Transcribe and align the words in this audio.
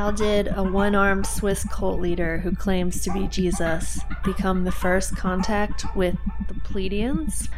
How 0.00 0.10
did 0.10 0.48
a 0.56 0.62
one 0.62 0.94
armed 0.94 1.26
Swiss 1.26 1.62
cult 1.64 2.00
leader 2.00 2.38
who 2.38 2.56
claims 2.56 3.02
to 3.02 3.12
be 3.12 3.26
Jesus 3.26 4.00
become 4.24 4.64
the 4.64 4.72
first 4.72 5.14
contact 5.14 5.84
with 5.94 6.16
the 6.48 6.54
Pleiadians? 6.54 7.50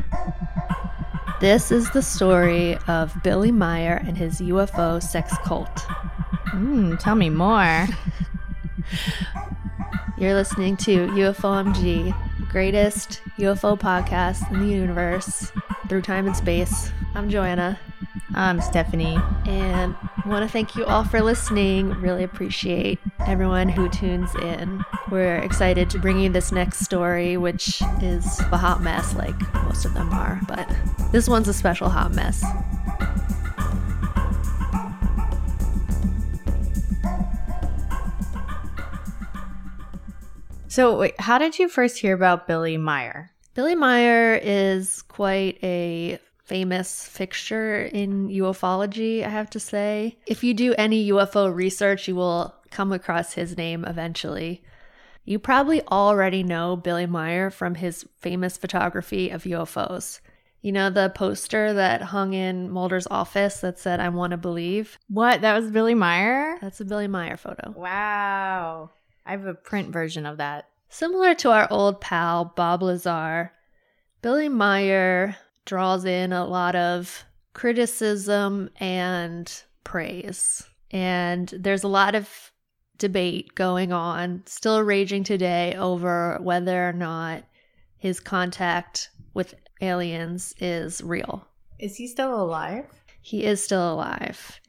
This 1.40 1.70
is 1.70 1.88
the 1.92 2.02
story 2.02 2.76
of 2.88 3.14
Billy 3.22 3.52
Meier 3.52 4.02
and 4.04 4.18
his 4.18 4.40
UFO 4.40 5.00
sex 5.00 5.32
cult. 5.44 5.86
Mm, 6.48 6.98
tell 6.98 7.14
me 7.14 7.30
more. 7.30 7.86
You're 10.18 10.34
listening 10.34 10.76
to 10.78 11.06
UFOMG, 11.10 12.12
the 12.40 12.46
greatest 12.46 13.22
UFO 13.38 13.78
podcast 13.78 14.50
in 14.50 14.66
the 14.66 14.74
universe 14.74 15.52
through 15.88 16.02
time 16.02 16.26
and 16.26 16.34
space. 16.34 16.90
I'm 17.14 17.30
Joanna. 17.30 17.78
I'm 18.34 18.60
Stephanie. 18.60 19.18
And 19.46 19.94
want 20.26 20.46
to 20.46 20.52
thank 20.52 20.76
you 20.76 20.84
all 20.84 21.04
for 21.04 21.20
listening. 21.20 21.90
Really 22.00 22.22
appreciate 22.24 22.98
everyone 23.26 23.68
who 23.68 23.88
tunes 23.88 24.34
in. 24.36 24.84
We're 25.10 25.36
excited 25.36 25.90
to 25.90 25.98
bring 25.98 26.18
you 26.18 26.28
this 26.28 26.52
next 26.52 26.80
story, 26.80 27.36
which 27.36 27.82
is 28.00 28.40
a 28.52 28.56
hot 28.56 28.82
mess, 28.82 29.14
like 29.14 29.38
most 29.64 29.84
of 29.84 29.94
them 29.94 30.10
are, 30.12 30.40
but 30.46 30.68
this 31.10 31.28
one's 31.28 31.48
a 31.48 31.52
special 31.52 31.88
hot 31.88 32.12
mess. 32.12 32.44
So, 40.68 40.96
wait, 40.96 41.20
how 41.20 41.36
did 41.36 41.58
you 41.58 41.68
first 41.68 41.98
hear 41.98 42.14
about 42.14 42.46
Billy 42.46 42.78
Meier? 42.78 43.30
Billy 43.54 43.74
Meier 43.74 44.40
is 44.42 45.02
quite 45.02 45.58
a 45.62 46.18
famous 46.52 47.08
fixture 47.08 47.80
in 47.80 48.28
ufology, 48.28 49.24
I 49.24 49.30
have 49.30 49.48
to 49.48 49.58
say. 49.58 50.18
If 50.26 50.44
you 50.44 50.52
do 50.52 50.74
any 50.76 51.08
UFO 51.08 51.50
research, 51.54 52.06
you 52.06 52.14
will 52.14 52.54
come 52.70 52.92
across 52.92 53.32
his 53.32 53.56
name 53.56 53.86
eventually. 53.86 54.62
You 55.24 55.38
probably 55.38 55.80
already 55.86 56.42
know 56.42 56.76
Billy 56.76 57.06
Meier 57.06 57.48
from 57.48 57.76
his 57.76 58.06
famous 58.18 58.58
photography 58.58 59.30
of 59.30 59.44
UFOs. 59.44 60.20
You 60.60 60.72
know 60.72 60.90
the 60.90 61.10
poster 61.14 61.72
that 61.72 62.02
hung 62.02 62.34
in 62.34 62.68
Mulder's 62.68 63.06
office 63.10 63.62
that 63.62 63.78
said, 63.78 63.98
I 63.98 64.10
want 64.10 64.32
to 64.32 64.36
believe? 64.36 64.98
What? 65.08 65.40
That 65.40 65.58
was 65.58 65.70
Billy 65.70 65.94
Meier? 65.94 66.58
That's 66.60 66.82
a 66.82 66.84
Billy 66.84 67.08
Meier 67.08 67.38
photo. 67.38 67.72
Wow. 67.74 68.90
I 69.24 69.30
have 69.30 69.46
a 69.46 69.54
print 69.54 69.88
version 69.88 70.26
of 70.26 70.36
that. 70.36 70.68
Similar 70.90 71.34
to 71.36 71.50
our 71.50 71.66
old 71.70 72.02
pal, 72.02 72.44
Bob 72.44 72.82
Lazar, 72.82 73.52
Billy 74.20 74.50
Meier 74.50 75.38
draws 75.64 76.04
in 76.04 76.32
a 76.32 76.44
lot 76.44 76.74
of 76.74 77.24
criticism 77.54 78.70
and 78.78 79.62
praise. 79.84 80.62
And 80.90 81.48
there's 81.48 81.84
a 81.84 81.88
lot 81.88 82.14
of 82.14 82.52
debate 82.98 83.54
going 83.54 83.92
on, 83.92 84.42
still 84.46 84.82
raging 84.82 85.24
today, 85.24 85.74
over 85.74 86.38
whether 86.40 86.88
or 86.88 86.92
not 86.92 87.44
his 87.98 88.20
contact 88.20 89.10
with 89.34 89.54
aliens 89.80 90.54
is 90.60 91.02
real. 91.02 91.46
Is 91.78 91.96
he 91.96 92.06
still 92.06 92.40
alive? 92.40 92.86
He 93.20 93.44
is 93.44 93.62
still 93.62 93.92
alive. 93.92 94.60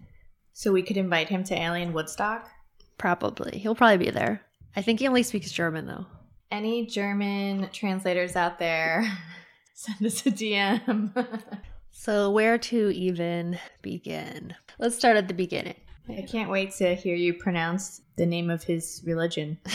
So 0.53 0.71
we 0.71 0.83
could 0.83 0.97
invite 0.97 1.29
him 1.29 1.43
to 1.45 1.55
Alien 1.59 1.93
Woodstock? 1.93 2.49
Probably. 2.97 3.57
He'll 3.57 3.75
probably 3.75 4.05
be 4.05 4.11
there. 4.11 4.41
I 4.75 4.81
think 4.81 4.99
he 4.99 5.07
only 5.07 5.23
speaks 5.23 5.51
German, 5.51 5.87
though. 5.87 6.05
Any 6.51 6.85
German 6.85 7.69
translators 7.71 8.35
out 8.35 8.59
there? 8.59 9.05
Send 9.75 10.05
us 10.05 10.25
a 10.25 10.31
DM. 10.31 11.43
so, 11.91 12.29
where 12.29 12.57
to 12.59 12.91
even 12.91 13.57
begin? 13.81 14.53
Let's 14.77 14.95
start 14.95 15.17
at 15.17 15.27
the 15.27 15.33
beginning. 15.33 15.75
I 16.07 16.21
can't 16.21 16.51
wait 16.51 16.71
to 16.75 16.93
hear 16.95 17.15
you 17.15 17.33
pronounce 17.33 18.01
the 18.15 18.27
name 18.27 18.49
of 18.49 18.63
his 18.63 19.01
religion 19.05 19.57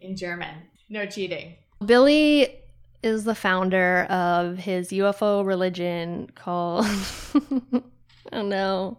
in 0.00 0.16
German. 0.16 0.54
No 0.88 1.04
cheating. 1.06 1.56
Billy 1.84 2.56
is 3.02 3.24
the 3.24 3.34
founder 3.34 4.04
of 4.10 4.58
his 4.58 4.90
UFO 4.90 5.44
religion 5.46 6.30
called 6.34 6.84
oh 8.32 8.42
no 8.42 8.98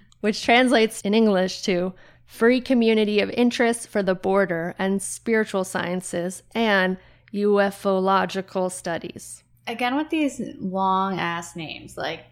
which 0.20 0.44
translates 0.44 1.00
in 1.00 1.14
English 1.14 1.62
to 1.62 1.94
Free 2.26 2.60
Community 2.60 3.20
of 3.20 3.30
Interest 3.30 3.88
for 3.88 4.02
the 4.02 4.14
Border 4.14 4.74
and 4.78 5.00
Spiritual 5.00 5.64
Sciences 5.64 6.42
and 6.54 6.98
UFOlogical 7.32 8.70
Studies. 8.70 9.42
Again, 9.66 9.96
with 9.96 10.10
these 10.10 10.40
long 10.60 11.18
ass 11.18 11.56
names, 11.56 11.96
like, 11.96 12.26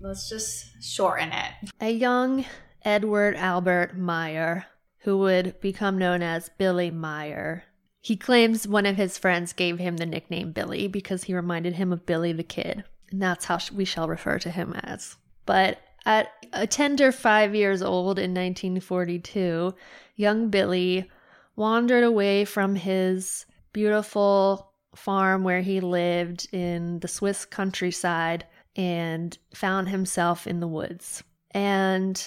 let's 0.00 0.28
just 0.28 0.82
shorten 0.82 1.32
it. 1.32 1.70
A 1.80 1.90
young 1.90 2.44
Edward 2.84 3.34
Albert 3.36 3.98
Meier, 3.98 4.66
who 5.00 5.18
would 5.18 5.60
become 5.60 5.98
known 5.98 6.22
as 6.22 6.50
Billy 6.56 6.90
Meier, 6.90 7.64
he 8.08 8.16
claims 8.16 8.66
one 8.66 8.86
of 8.86 8.96
his 8.96 9.18
friends 9.18 9.52
gave 9.52 9.78
him 9.78 9.98
the 9.98 10.06
nickname 10.06 10.50
Billy 10.50 10.88
because 10.88 11.24
he 11.24 11.34
reminded 11.34 11.74
him 11.74 11.92
of 11.92 12.06
Billy 12.06 12.32
the 12.32 12.42
Kid. 12.42 12.82
And 13.10 13.20
that's 13.20 13.44
how 13.44 13.58
we 13.70 13.84
shall 13.84 14.08
refer 14.08 14.38
to 14.38 14.50
him 14.50 14.72
as. 14.82 15.16
But 15.44 15.82
at 16.06 16.32
a 16.54 16.66
tender 16.66 17.12
five 17.12 17.54
years 17.54 17.82
old 17.82 18.18
in 18.18 18.30
1942, 18.30 19.74
young 20.16 20.48
Billy 20.48 21.10
wandered 21.54 22.02
away 22.02 22.46
from 22.46 22.76
his 22.76 23.44
beautiful 23.74 24.72
farm 24.96 25.44
where 25.44 25.60
he 25.60 25.80
lived 25.80 26.48
in 26.50 27.00
the 27.00 27.08
Swiss 27.08 27.44
countryside 27.44 28.46
and 28.74 29.36
found 29.54 29.90
himself 29.90 30.46
in 30.46 30.60
the 30.60 30.66
woods. 30.66 31.22
And 31.50 32.26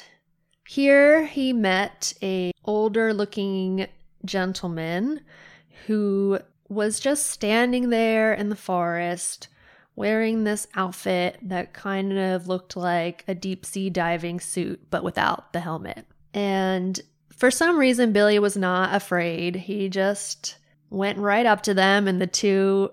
here 0.68 1.26
he 1.26 1.54
met 1.54 2.14
a 2.22 2.52
older 2.66 3.16
looking 3.16 3.88
gentleman 4.24 5.22
who 5.88 6.40
was 6.70 7.00
just 7.00 7.28
standing 7.28 7.90
there 7.90 8.34
in 8.34 8.50
the 8.50 8.56
forest 8.56 9.48
wearing 9.96 10.44
this 10.44 10.68
outfit 10.76 11.38
that 11.42 11.74
kind 11.74 12.18
of 12.18 12.48
looked 12.48 12.76
like 12.76 13.24
a 13.28 13.36
deep 13.36 13.66
sea 13.66 13.90
diving 13.90 14.40
suit, 14.40 14.82
but 14.90 15.04
without 15.04 15.52
the 15.54 15.60
helmet. 15.60 16.06
And 16.34 17.00
for 17.36 17.52
some 17.52 17.78
reason, 17.78 18.14
Billy 18.14 18.40
was 18.40 18.56
not 18.56 18.96
afraid. 18.96 19.56
He 19.56 19.90
just 19.90 20.58
went 20.90 21.18
right 21.18 21.46
up 21.46 21.62
to 21.64 21.74
them, 21.74 22.08
and 22.08 22.22
the 22.22 22.28
two 22.28 22.92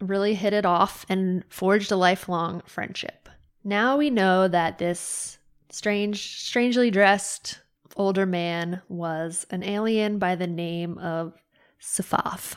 really 0.00 0.34
hit 0.34 0.52
it 0.52 0.64
off 0.64 1.04
and 1.08 1.44
forged 1.48 1.92
a 1.92 1.96
lifelong 1.96 2.62
friendship. 2.66 3.28
Now 3.64 3.96
we 3.96 4.10
know 4.10 4.48
that 4.48 4.78
this 4.78 5.38
strange, 5.70 6.40
strangely 6.40 6.90
dressed 6.90 7.60
older 7.96 8.24
man 8.24 8.80
was 8.88 9.46
an 9.50 9.62
alien 9.64 10.18
by 10.18 10.36
the 10.36 10.46
name 10.46 10.96
of 10.98 11.34
Sfath. 11.80 12.56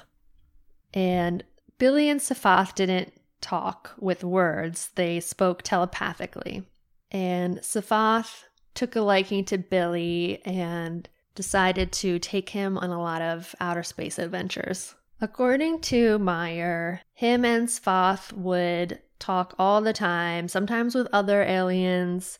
And 0.93 1.43
Billy 1.77 2.09
and 2.09 2.19
Sfath 2.19 2.75
didn't 2.75 3.13
talk 3.41 3.91
with 3.97 4.23
words, 4.23 4.89
they 4.95 5.19
spoke 5.19 5.63
telepathically. 5.63 6.63
And 7.11 7.57
Sfath 7.59 8.45
took 8.73 8.95
a 8.95 9.01
liking 9.01 9.45
to 9.45 9.57
Billy 9.57 10.41
and 10.45 11.09
decided 11.35 11.91
to 11.91 12.19
take 12.19 12.49
him 12.49 12.77
on 12.77 12.89
a 12.89 13.01
lot 13.01 13.21
of 13.21 13.55
outer 13.59 13.83
space 13.83 14.19
adventures. 14.19 14.95
According 15.19 15.81
to 15.81 16.17
Meier, 16.19 17.01
him 17.13 17.45
and 17.45 17.67
Sfath 17.67 18.33
would 18.33 18.99
talk 19.19 19.53
all 19.59 19.81
the 19.81 19.93
time, 19.93 20.47
sometimes 20.47 20.95
with 20.95 21.07
other 21.13 21.43
aliens, 21.43 22.39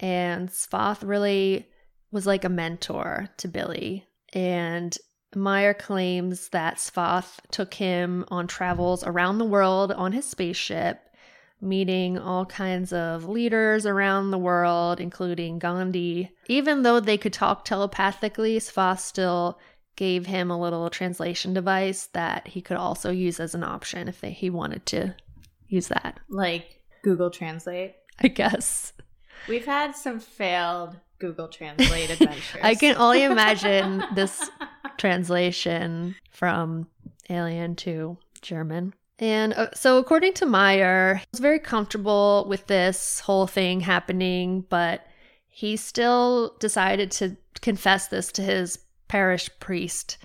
and 0.00 0.48
Sfath 0.48 1.02
really 1.02 1.68
was 2.10 2.26
like 2.26 2.44
a 2.44 2.48
mentor 2.48 3.28
to 3.36 3.48
Billy. 3.48 4.06
And 4.32 4.96
Meier 5.34 5.74
claims 5.74 6.48
that 6.50 6.76
Sfath 6.76 7.40
took 7.50 7.74
him 7.74 8.24
on 8.28 8.46
travels 8.46 9.04
around 9.04 9.38
the 9.38 9.44
world 9.44 9.92
on 9.92 10.12
his 10.12 10.28
spaceship, 10.28 11.00
meeting 11.60 12.18
all 12.18 12.44
kinds 12.44 12.92
of 12.92 13.28
leaders 13.28 13.86
around 13.86 14.30
the 14.30 14.38
world, 14.38 15.00
including 15.00 15.58
Gandhi. 15.58 16.30
Even 16.48 16.82
though 16.82 17.00
they 17.00 17.16
could 17.16 17.32
talk 17.32 17.64
telepathically, 17.64 18.58
Sfath 18.58 19.00
still 19.00 19.58
gave 19.96 20.26
him 20.26 20.50
a 20.50 20.60
little 20.60 20.90
translation 20.90 21.54
device 21.54 22.06
that 22.12 22.48
he 22.48 22.60
could 22.60 22.76
also 22.76 23.10
use 23.10 23.38
as 23.38 23.54
an 23.54 23.62
option 23.62 24.08
if 24.08 24.20
they, 24.20 24.32
he 24.32 24.50
wanted 24.50 24.84
to 24.86 25.14
use 25.68 25.88
that. 25.88 26.18
Like 26.28 26.80
Google 27.02 27.30
Translate? 27.30 27.94
I 28.20 28.28
guess. 28.28 28.92
We've 29.48 29.66
had 29.66 29.94
some 29.96 30.20
failed 30.20 30.96
Google 31.22 31.46
Translate 31.46 32.10
adventures. 32.20 32.60
I 32.62 32.74
can 32.74 32.96
only 32.96 33.22
imagine 33.22 34.02
this 34.14 34.50
translation 34.98 36.16
from 36.30 36.88
Alien 37.30 37.76
to 37.76 38.18
German. 38.42 38.92
And 39.20 39.54
uh, 39.54 39.68
so, 39.72 39.98
according 39.98 40.34
to 40.34 40.46
Meier, 40.46 41.14
he 41.14 41.26
was 41.30 41.38
very 41.38 41.60
comfortable 41.60 42.44
with 42.48 42.66
this 42.66 43.20
whole 43.20 43.46
thing 43.46 43.80
happening, 43.80 44.64
but 44.68 45.06
he 45.46 45.76
still 45.76 46.56
decided 46.58 47.12
to 47.12 47.36
confess 47.60 48.08
this 48.08 48.32
to 48.32 48.42
his 48.42 48.80
parish 49.06 49.48
priest 49.60 50.18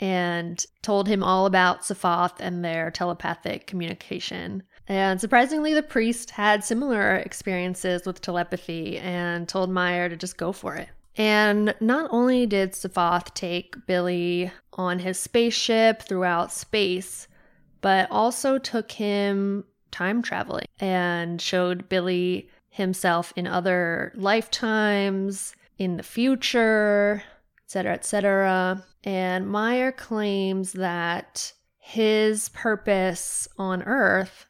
and 0.00 0.66
told 0.82 1.06
him 1.06 1.22
all 1.22 1.46
about 1.46 1.82
Sfath 1.82 2.40
and 2.40 2.64
their 2.64 2.90
telepathic 2.90 3.68
communication. 3.68 4.64
And 4.88 5.20
surprisingly, 5.20 5.72
the 5.74 5.82
priest 5.82 6.30
had 6.30 6.64
similar 6.64 7.16
experiences 7.16 8.06
with 8.06 8.20
telepathy 8.20 8.98
and 8.98 9.48
told 9.48 9.70
Meier 9.70 10.08
to 10.08 10.16
just 10.16 10.36
go 10.36 10.52
for 10.52 10.74
it. 10.74 10.88
And 11.16 11.74
not 11.80 12.08
only 12.12 12.46
did 12.46 12.72
Sfath 12.72 13.34
take 13.34 13.86
Billy 13.86 14.50
on 14.74 15.00
his 15.00 15.18
spaceship 15.18 16.02
throughout 16.02 16.52
space, 16.52 17.28
but 17.80 18.10
also 18.10 18.58
took 18.58 18.92
him 18.92 19.64
time 19.90 20.22
traveling 20.22 20.66
and 20.78 21.40
showed 21.40 21.88
Billy 21.88 22.48
himself 22.68 23.32
in 23.36 23.46
other 23.46 24.12
lifetimes, 24.14 25.54
in 25.78 25.96
the 25.96 26.02
future, 26.02 27.22
etc., 27.66 27.92
etc. 27.94 28.84
And 29.04 29.48
Meier 29.48 29.92
claims 29.92 30.72
that 30.72 31.52
his 31.78 32.48
purpose 32.50 33.48
on 33.58 33.82
Earth 33.82 34.46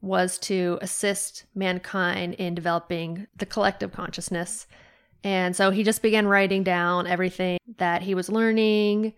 was 0.00 0.38
to 0.38 0.78
assist 0.80 1.44
mankind 1.54 2.34
in 2.34 2.54
developing 2.54 3.26
the 3.36 3.46
collective 3.46 3.92
consciousness. 3.92 4.66
And 5.22 5.54
so 5.54 5.70
he 5.70 5.82
just 5.82 6.02
began 6.02 6.26
writing 6.26 6.62
down 6.62 7.06
everything 7.06 7.58
that 7.76 8.02
he 8.02 8.14
was 8.14 8.30
learning 8.30 9.12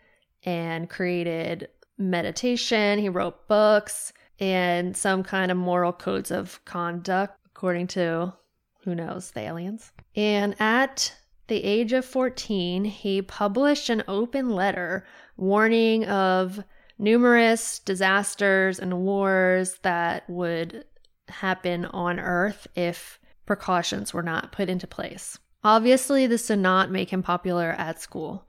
and 0.44 0.90
created 0.90 1.69
meditation. 1.99 2.99
He 2.99 3.08
wrote 3.08 3.46
books 3.46 4.12
and 4.40 4.96
some 4.96 5.23
kind 5.23 5.52
of 5.52 5.56
moral 5.56 5.93
codes 5.93 6.31
of 6.32 6.64
conduct, 6.64 7.38
according 7.46 7.87
to 7.88 8.35
who 8.82 8.94
knows, 8.94 9.31
the 9.31 9.40
aliens. 9.40 9.93
And 10.17 10.56
at 10.61 11.14
the 11.46 11.62
age 11.62 11.93
of 11.93 12.05
14, 12.05 12.85
he 12.85 13.23
published 13.23 13.88
an 13.88 14.02
open 14.08 14.50
letter 14.50 15.05
warning 15.37 16.05
of 16.06 16.64
numerous 17.02 17.81
disasters 17.81 18.78
and 18.78 19.04
wars 19.04 19.76
that 19.82 20.28
would 20.31 20.84
happen 21.28 21.84
on 21.87 22.20
Earth 22.20 22.66
if 22.76 23.19
precautions 23.44 24.14
were 24.14 24.22
not 24.22 24.52
put 24.52 24.69
into 24.69 24.87
place. 24.87 25.38
Obviously, 25.64 26.26
this 26.26 26.46
did 26.46 26.60
not 26.60 26.90
make 26.90 27.10
him 27.10 27.22
popular 27.22 27.70
at 27.76 28.00
school, 28.00 28.49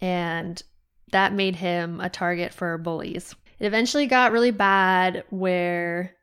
and 0.00 0.62
that 1.12 1.32
made 1.32 1.56
him 1.56 2.00
a 2.00 2.10
target 2.10 2.52
for 2.52 2.76
bullies. 2.78 3.34
It 3.58 3.66
eventually 3.66 4.06
got 4.06 4.32
really 4.32 4.50
bad 4.50 5.24
where 5.30 6.14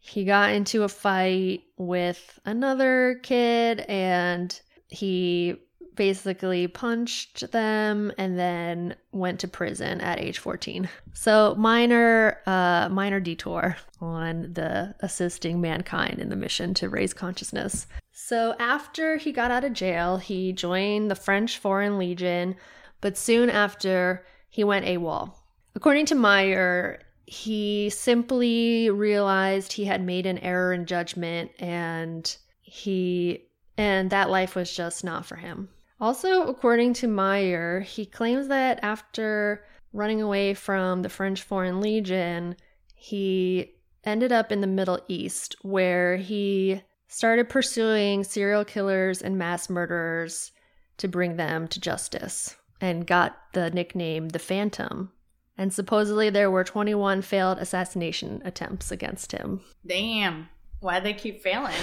he 0.00 0.24
got 0.24 0.50
into 0.50 0.82
a 0.82 0.88
fight 0.88 1.62
with 1.76 2.40
another 2.44 3.20
kid 3.22 3.80
and 3.80 4.58
he 4.88 5.56
basically 5.96 6.66
punched 6.66 7.50
them 7.52 8.12
and 8.18 8.38
then 8.38 8.94
went 9.12 9.40
to 9.40 9.48
prison 9.48 10.00
at 10.00 10.18
age 10.18 10.38
14. 10.38 10.88
So 11.12 11.54
minor 11.58 12.38
uh 12.46 12.88
minor 12.90 13.20
detour 13.20 13.76
on 14.00 14.52
the 14.52 14.94
assisting 15.00 15.60
mankind 15.60 16.18
in 16.18 16.28
the 16.28 16.36
mission 16.36 16.74
to 16.74 16.88
raise 16.88 17.12
consciousness. 17.12 17.86
So 18.12 18.54
after 18.58 19.16
he 19.16 19.32
got 19.32 19.50
out 19.50 19.64
of 19.64 19.72
jail, 19.72 20.16
he 20.16 20.52
joined 20.52 21.10
the 21.10 21.14
French 21.14 21.58
Foreign 21.58 21.98
Legion, 21.98 22.56
but 23.00 23.16
soon 23.16 23.50
after 23.50 24.24
he 24.48 24.64
went 24.64 24.86
AWOL. 24.86 25.34
According 25.74 26.06
to 26.06 26.14
Meier, 26.14 27.00
he 27.26 27.90
simply 27.90 28.90
realized 28.90 29.72
he 29.72 29.84
had 29.84 30.04
made 30.04 30.26
an 30.26 30.38
error 30.38 30.72
in 30.72 30.84
judgment 30.84 31.52
and 31.60 32.36
he 32.62 33.46
and 33.76 34.10
that 34.10 34.28
life 34.28 34.54
was 34.54 34.74
just 34.74 35.04
not 35.04 35.24
for 35.24 35.36
him. 35.36 35.68
Also, 36.00 36.46
according 36.46 36.94
to 36.94 37.08
Meier, 37.08 37.80
he 37.80 38.06
claims 38.06 38.48
that 38.48 38.80
after 38.82 39.64
running 39.92 40.22
away 40.22 40.54
from 40.54 41.02
the 41.02 41.08
French 41.08 41.42
Foreign 41.42 41.80
Legion, 41.80 42.56
he 42.94 43.74
ended 44.04 44.32
up 44.32 44.50
in 44.50 44.60
the 44.60 44.66
Middle 44.66 45.00
East 45.08 45.56
where 45.62 46.16
he 46.16 46.80
started 47.08 47.48
pursuing 47.48 48.24
serial 48.24 48.64
killers 48.64 49.20
and 49.20 49.36
mass 49.36 49.68
murderers 49.68 50.52
to 50.96 51.08
bring 51.08 51.36
them 51.36 51.68
to 51.68 51.80
justice 51.80 52.56
and 52.80 53.06
got 53.06 53.36
the 53.52 53.70
nickname 53.70 54.28
the 54.28 54.38
Phantom. 54.38 55.12
And 55.58 55.72
supposedly 55.72 56.30
there 56.30 56.50
were 56.50 56.64
21 56.64 57.20
failed 57.22 57.58
assassination 57.58 58.40
attempts 58.44 58.90
against 58.90 59.32
him. 59.32 59.60
Damn. 59.86 60.48
Why 60.78 61.00
they 61.00 61.12
keep 61.12 61.42
failing? 61.42 61.74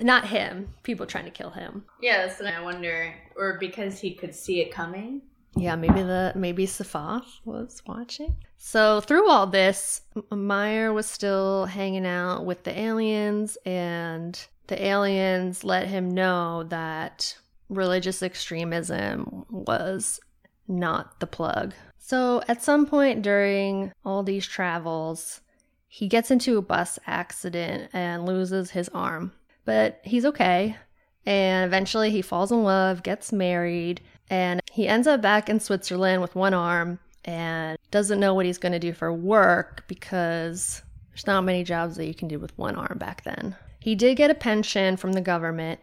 Not 0.00 0.28
him. 0.28 0.74
People 0.82 1.06
trying 1.06 1.24
to 1.26 1.30
kill 1.30 1.50
him. 1.50 1.84
yes, 2.00 2.40
and 2.40 2.48
I 2.48 2.62
wonder, 2.62 3.14
or 3.36 3.58
because 3.58 3.98
he 3.98 4.14
could 4.14 4.34
see 4.34 4.60
it 4.60 4.72
coming. 4.72 5.22
Yeah, 5.56 5.74
maybe 5.74 6.02
the 6.02 6.32
maybe 6.36 6.66
Sfath 6.66 7.40
was 7.44 7.82
watching. 7.86 8.36
So 8.56 9.00
through 9.00 9.28
all 9.28 9.46
this, 9.46 10.02
Meier 10.30 10.92
was 10.92 11.06
still 11.06 11.66
hanging 11.66 12.06
out 12.06 12.44
with 12.44 12.62
the 12.62 12.78
aliens, 12.78 13.58
and 13.66 14.40
the 14.68 14.82
aliens 14.82 15.64
let 15.64 15.88
him 15.88 16.08
know 16.08 16.64
that 16.64 17.36
religious 17.68 18.22
extremism 18.22 19.44
was 19.50 20.20
not 20.68 21.18
the 21.18 21.26
plug. 21.26 21.74
So 21.98 22.42
at 22.48 22.62
some 22.62 22.86
point 22.86 23.22
during 23.22 23.92
all 24.04 24.22
these 24.22 24.46
travels, 24.46 25.40
he 25.88 26.06
gets 26.06 26.30
into 26.30 26.58
a 26.58 26.62
bus 26.62 26.98
accident 27.06 27.90
and 27.92 28.24
loses 28.24 28.70
his 28.70 28.88
arm 28.90 29.32
but 29.70 30.00
he's 30.02 30.24
okay. 30.24 30.76
And 31.24 31.64
eventually 31.64 32.10
he 32.10 32.22
falls 32.22 32.50
in 32.50 32.64
love, 32.64 33.04
gets 33.04 33.32
married, 33.32 34.00
and 34.28 34.60
he 34.72 34.88
ends 34.88 35.06
up 35.06 35.22
back 35.22 35.48
in 35.48 35.60
Switzerland 35.60 36.20
with 36.20 36.34
one 36.34 36.54
arm 36.54 36.98
and 37.24 37.78
doesn't 37.92 38.18
know 38.18 38.34
what 38.34 38.46
he's 38.46 38.58
going 38.58 38.72
to 38.72 38.80
do 38.80 38.92
for 38.92 39.12
work 39.12 39.84
because 39.86 40.82
there's 41.10 41.28
not 41.28 41.44
many 41.44 41.62
jobs 41.62 41.94
that 41.94 42.06
you 42.06 42.14
can 42.14 42.26
do 42.26 42.40
with 42.40 42.58
one 42.58 42.74
arm 42.74 42.98
back 42.98 43.22
then. 43.22 43.54
He 43.78 43.94
did 43.94 44.16
get 44.16 44.28
a 44.28 44.34
pension 44.34 44.96
from 44.96 45.12
the 45.12 45.20
government, 45.20 45.78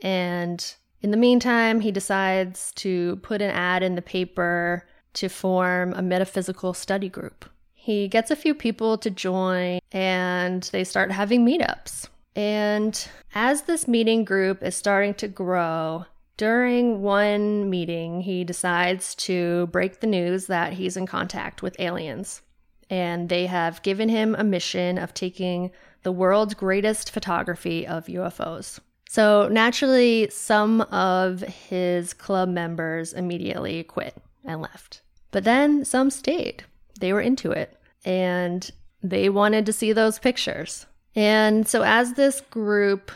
and 0.00 0.64
in 1.02 1.10
the 1.10 1.16
meantime, 1.16 1.80
he 1.80 1.90
decides 1.90 2.70
to 2.76 3.16
put 3.16 3.42
an 3.42 3.50
ad 3.50 3.82
in 3.82 3.96
the 3.96 4.02
paper 4.02 4.86
to 5.14 5.28
form 5.28 5.92
a 5.94 6.02
metaphysical 6.02 6.72
study 6.72 7.08
group. 7.08 7.44
He 7.72 8.06
gets 8.06 8.30
a 8.30 8.36
few 8.36 8.54
people 8.54 8.96
to 8.98 9.10
join, 9.10 9.80
and 9.90 10.62
they 10.70 10.84
start 10.84 11.10
having 11.10 11.44
meetups. 11.44 12.06
And 12.36 13.08
as 13.34 13.62
this 13.62 13.86
meeting 13.86 14.24
group 14.24 14.62
is 14.62 14.74
starting 14.74 15.14
to 15.14 15.28
grow, 15.28 16.06
during 16.36 17.00
one 17.00 17.70
meeting, 17.70 18.22
he 18.22 18.42
decides 18.42 19.14
to 19.16 19.68
break 19.68 20.00
the 20.00 20.06
news 20.06 20.46
that 20.46 20.72
he's 20.72 20.96
in 20.96 21.06
contact 21.06 21.62
with 21.62 21.78
aliens. 21.78 22.42
And 22.90 23.28
they 23.28 23.46
have 23.46 23.82
given 23.82 24.08
him 24.08 24.34
a 24.34 24.44
mission 24.44 24.98
of 24.98 25.14
taking 25.14 25.70
the 26.02 26.12
world's 26.12 26.54
greatest 26.54 27.10
photography 27.10 27.86
of 27.86 28.06
UFOs. 28.06 28.80
So 29.08 29.48
naturally, 29.48 30.28
some 30.30 30.80
of 30.82 31.40
his 31.40 32.12
club 32.12 32.48
members 32.48 33.12
immediately 33.12 33.84
quit 33.84 34.16
and 34.44 34.60
left. 34.60 35.02
But 35.30 35.44
then 35.44 35.84
some 35.84 36.10
stayed. 36.10 36.64
They 36.98 37.12
were 37.12 37.20
into 37.20 37.52
it 37.52 37.78
and 38.04 38.68
they 39.02 39.28
wanted 39.28 39.66
to 39.66 39.72
see 39.72 39.92
those 39.92 40.18
pictures. 40.18 40.86
And 41.16 41.66
so, 41.66 41.82
as 41.82 42.14
this 42.14 42.40
group 42.40 43.10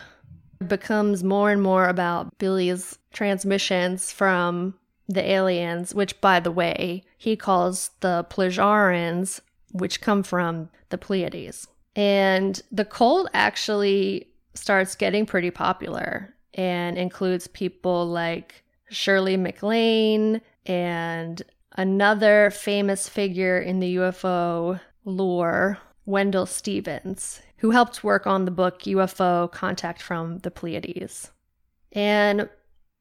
becomes 0.67 1.25
more 1.25 1.50
and 1.50 1.62
more 1.62 1.88
about 1.88 2.38
Billy's 2.38 2.99
transmissions 3.12 4.12
from 4.12 4.75
the 5.09 5.25
aliens, 5.28 5.95
which, 5.95 6.21
by 6.21 6.40
the 6.40 6.50
way, 6.50 7.02
he 7.17 7.37
calls 7.37 7.90
the 8.00 8.26
Plejarans, 8.31 9.40
which 9.73 10.00
come 10.00 10.23
from 10.23 10.69
the 10.90 10.99
Pleiades. 10.99 11.67
And 11.97 12.61
the 12.71 12.85
cult 12.85 13.28
actually 13.33 14.28
starts 14.55 14.95
getting 14.95 15.26
pretty 15.26 15.50
popular 15.50 16.35
and 16.55 16.99
includes 16.99 17.47
people 17.47 18.07
like 18.07 18.62
Shirley 18.90 19.37
MacLaine 19.37 20.40
and 20.67 21.43
another 21.76 22.50
famous 22.50 23.09
figure 23.09 23.59
in 23.59 23.81
the 23.81 23.97
UFO 23.97 24.81
lore, 25.05 25.78
Wendell 26.05 26.47
Stevens, 26.47 27.40
who 27.59 27.71
helped 27.71 28.05
work 28.05 28.27
on 28.27 28.45
the 28.45 28.50
book 28.50 28.83
UFO 28.83 29.50
Contact 29.50 30.00
from 30.00 30.38
the 30.38 30.50
Pleiades. 30.50 31.31
And 31.93 32.49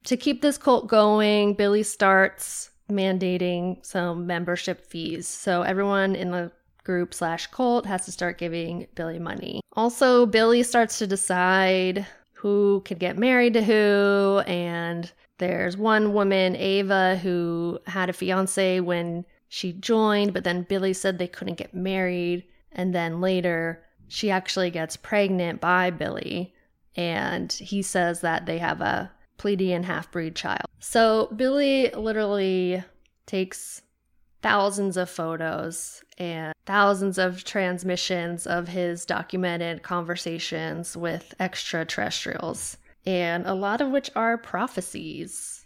to 0.06 0.18
keep 0.18 0.42
this 0.42 0.58
cult 0.58 0.88
going, 0.88 1.54
Billy 1.54 1.84
starts 1.84 2.72
mandating 2.90 3.86
some 3.86 4.26
membership 4.26 4.86
fees. 4.86 5.28
So 5.28 5.62
everyone 5.62 6.16
in 6.16 6.32
the 6.32 6.52
group 6.84 7.14
slash 7.14 7.48
cult 7.48 7.86
has 7.86 8.06
to 8.06 8.12
start 8.12 8.38
giving 8.38 8.88
Billy 8.96 9.20
money. 9.20 9.62
Also, 9.74 10.26
Billy 10.26 10.64
starts 10.64 10.98
to 11.00 11.08
decide 11.08 12.06
who 12.34 12.82
could 12.86 13.00
get 13.00 13.18
married 13.18 13.54
to 13.54 13.64
who. 13.64 14.42
And 14.48 15.12
there's 15.38 15.76
one 15.76 16.14
woman, 16.14 16.56
Ava, 16.56 17.18
who 17.18 17.80
had 17.86 18.10
a 18.10 18.14
fiance 18.14 18.80
when 18.80 19.26
she 19.50 19.74
joined, 19.74 20.34
but 20.34 20.44
then 20.44 20.66
Billy 20.70 20.94
said 20.94 21.18
they 21.18 21.28
couldn't 21.28 21.58
get 21.58 21.74
married. 21.74 22.46
And 22.72 22.96
then 22.96 23.22
later, 23.22 23.84
she 24.08 24.32
actually 24.32 24.70
gets 24.70 24.98
pregnant 24.98 25.62
by 25.62 25.90
Billy, 25.90 26.54
and 26.96 27.52
he 27.52 27.82
says 27.82 28.22
that 28.22 28.46
they 28.46 28.58
have 28.58 28.82
a 28.82 29.12
Pleiadian 29.38 29.84
half 29.84 30.12
breed 30.12 30.36
child. 30.36 30.66
So 30.80 31.28
Billy 31.36 31.90
literally 31.92 32.84
takes 33.26 33.82
thousands 34.42 34.98
of 34.98 35.10
photos 35.10 36.04
and 36.18 36.54
thousands 36.66 37.18
of 37.18 37.44
transmissions 37.44 38.48
of 38.48 38.68
his 38.68 39.06
documented 39.06 39.84
conversations 39.84 40.96
with 40.96 41.34
extraterrestrials, 41.40 42.78
and 43.06 43.46
a 43.46 43.54
lot 43.54 43.82
of 43.82 43.90
which 43.90 44.10
are 44.16 44.38
prophecies, 44.38 45.66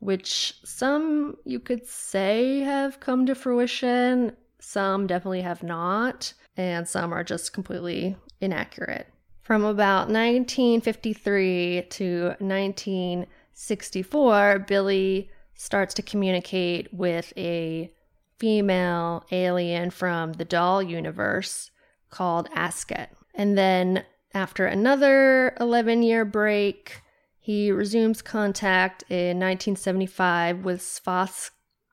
which 0.00 0.54
some 0.64 1.36
you 1.44 1.60
could 1.60 1.86
say 1.86 2.60
have 2.60 3.00
come 3.00 3.26
to 3.26 3.34
fruition, 3.34 4.36
some 4.58 5.06
definitely 5.06 5.42
have 5.42 5.62
not, 5.62 6.32
and 6.56 6.88
some 6.88 7.12
are 7.12 7.24
just 7.24 7.52
completely 7.52 8.16
inaccurate. 8.40 9.08
From 9.40 9.64
about 9.64 10.08
1953 10.08 11.86
to 11.90 12.36
1964, 12.38 14.58
Billy 14.60 15.28
starts 15.54 15.94
to 15.94 16.02
communicate 16.02 16.94
with 16.94 17.32
a 17.36 17.92
female 18.38 19.26
alien 19.30 19.90
from 19.90 20.32
the 20.34 20.44
DAL 20.44 20.82
universe 20.82 21.70
called 22.10 22.50
Asket. 22.50 23.08
And 23.34 23.56
then 23.56 24.04
after 24.34 24.66
another 24.66 25.54
11 25.60 26.02
year 26.02 26.24
break, 26.24 27.02
he 27.38 27.70
resumes 27.72 28.22
contact 28.22 29.02
in 29.08 29.38
1975 29.38 30.64
with 30.64 30.80
Sfath's 30.80 31.50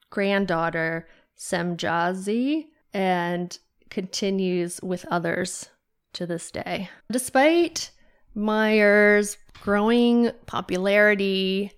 granddaughter, 0.09 1.07
Semjase, 1.37 2.67
and 2.93 3.57
continues 3.89 4.79
with 4.81 5.05
others 5.09 5.69
to 6.13 6.25
this 6.25 6.51
day. 6.51 6.89
Despite 7.11 7.91
Meier's 8.35 9.37
growing 9.61 10.31
popularity 10.45 11.71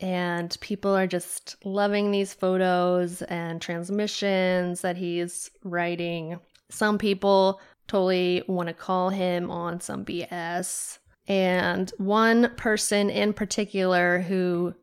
and 0.00 0.56
people 0.60 0.94
are 0.94 1.06
just 1.06 1.56
loving 1.64 2.10
these 2.10 2.34
photos 2.34 3.22
and 3.22 3.62
transmissions 3.62 4.82
that 4.82 4.96
he's 4.96 5.50
writing. 5.64 6.38
Some 6.68 6.98
people 6.98 7.60
totally 7.86 8.42
want 8.46 8.68
to 8.68 8.74
call 8.74 9.10
him 9.10 9.50
on 9.50 9.80
some 9.80 10.04
BS. 10.04 10.98
And 11.28 11.90
one 11.98 12.54
person 12.56 13.08
in 13.08 13.32
particular 13.32 14.20
who 14.20 14.74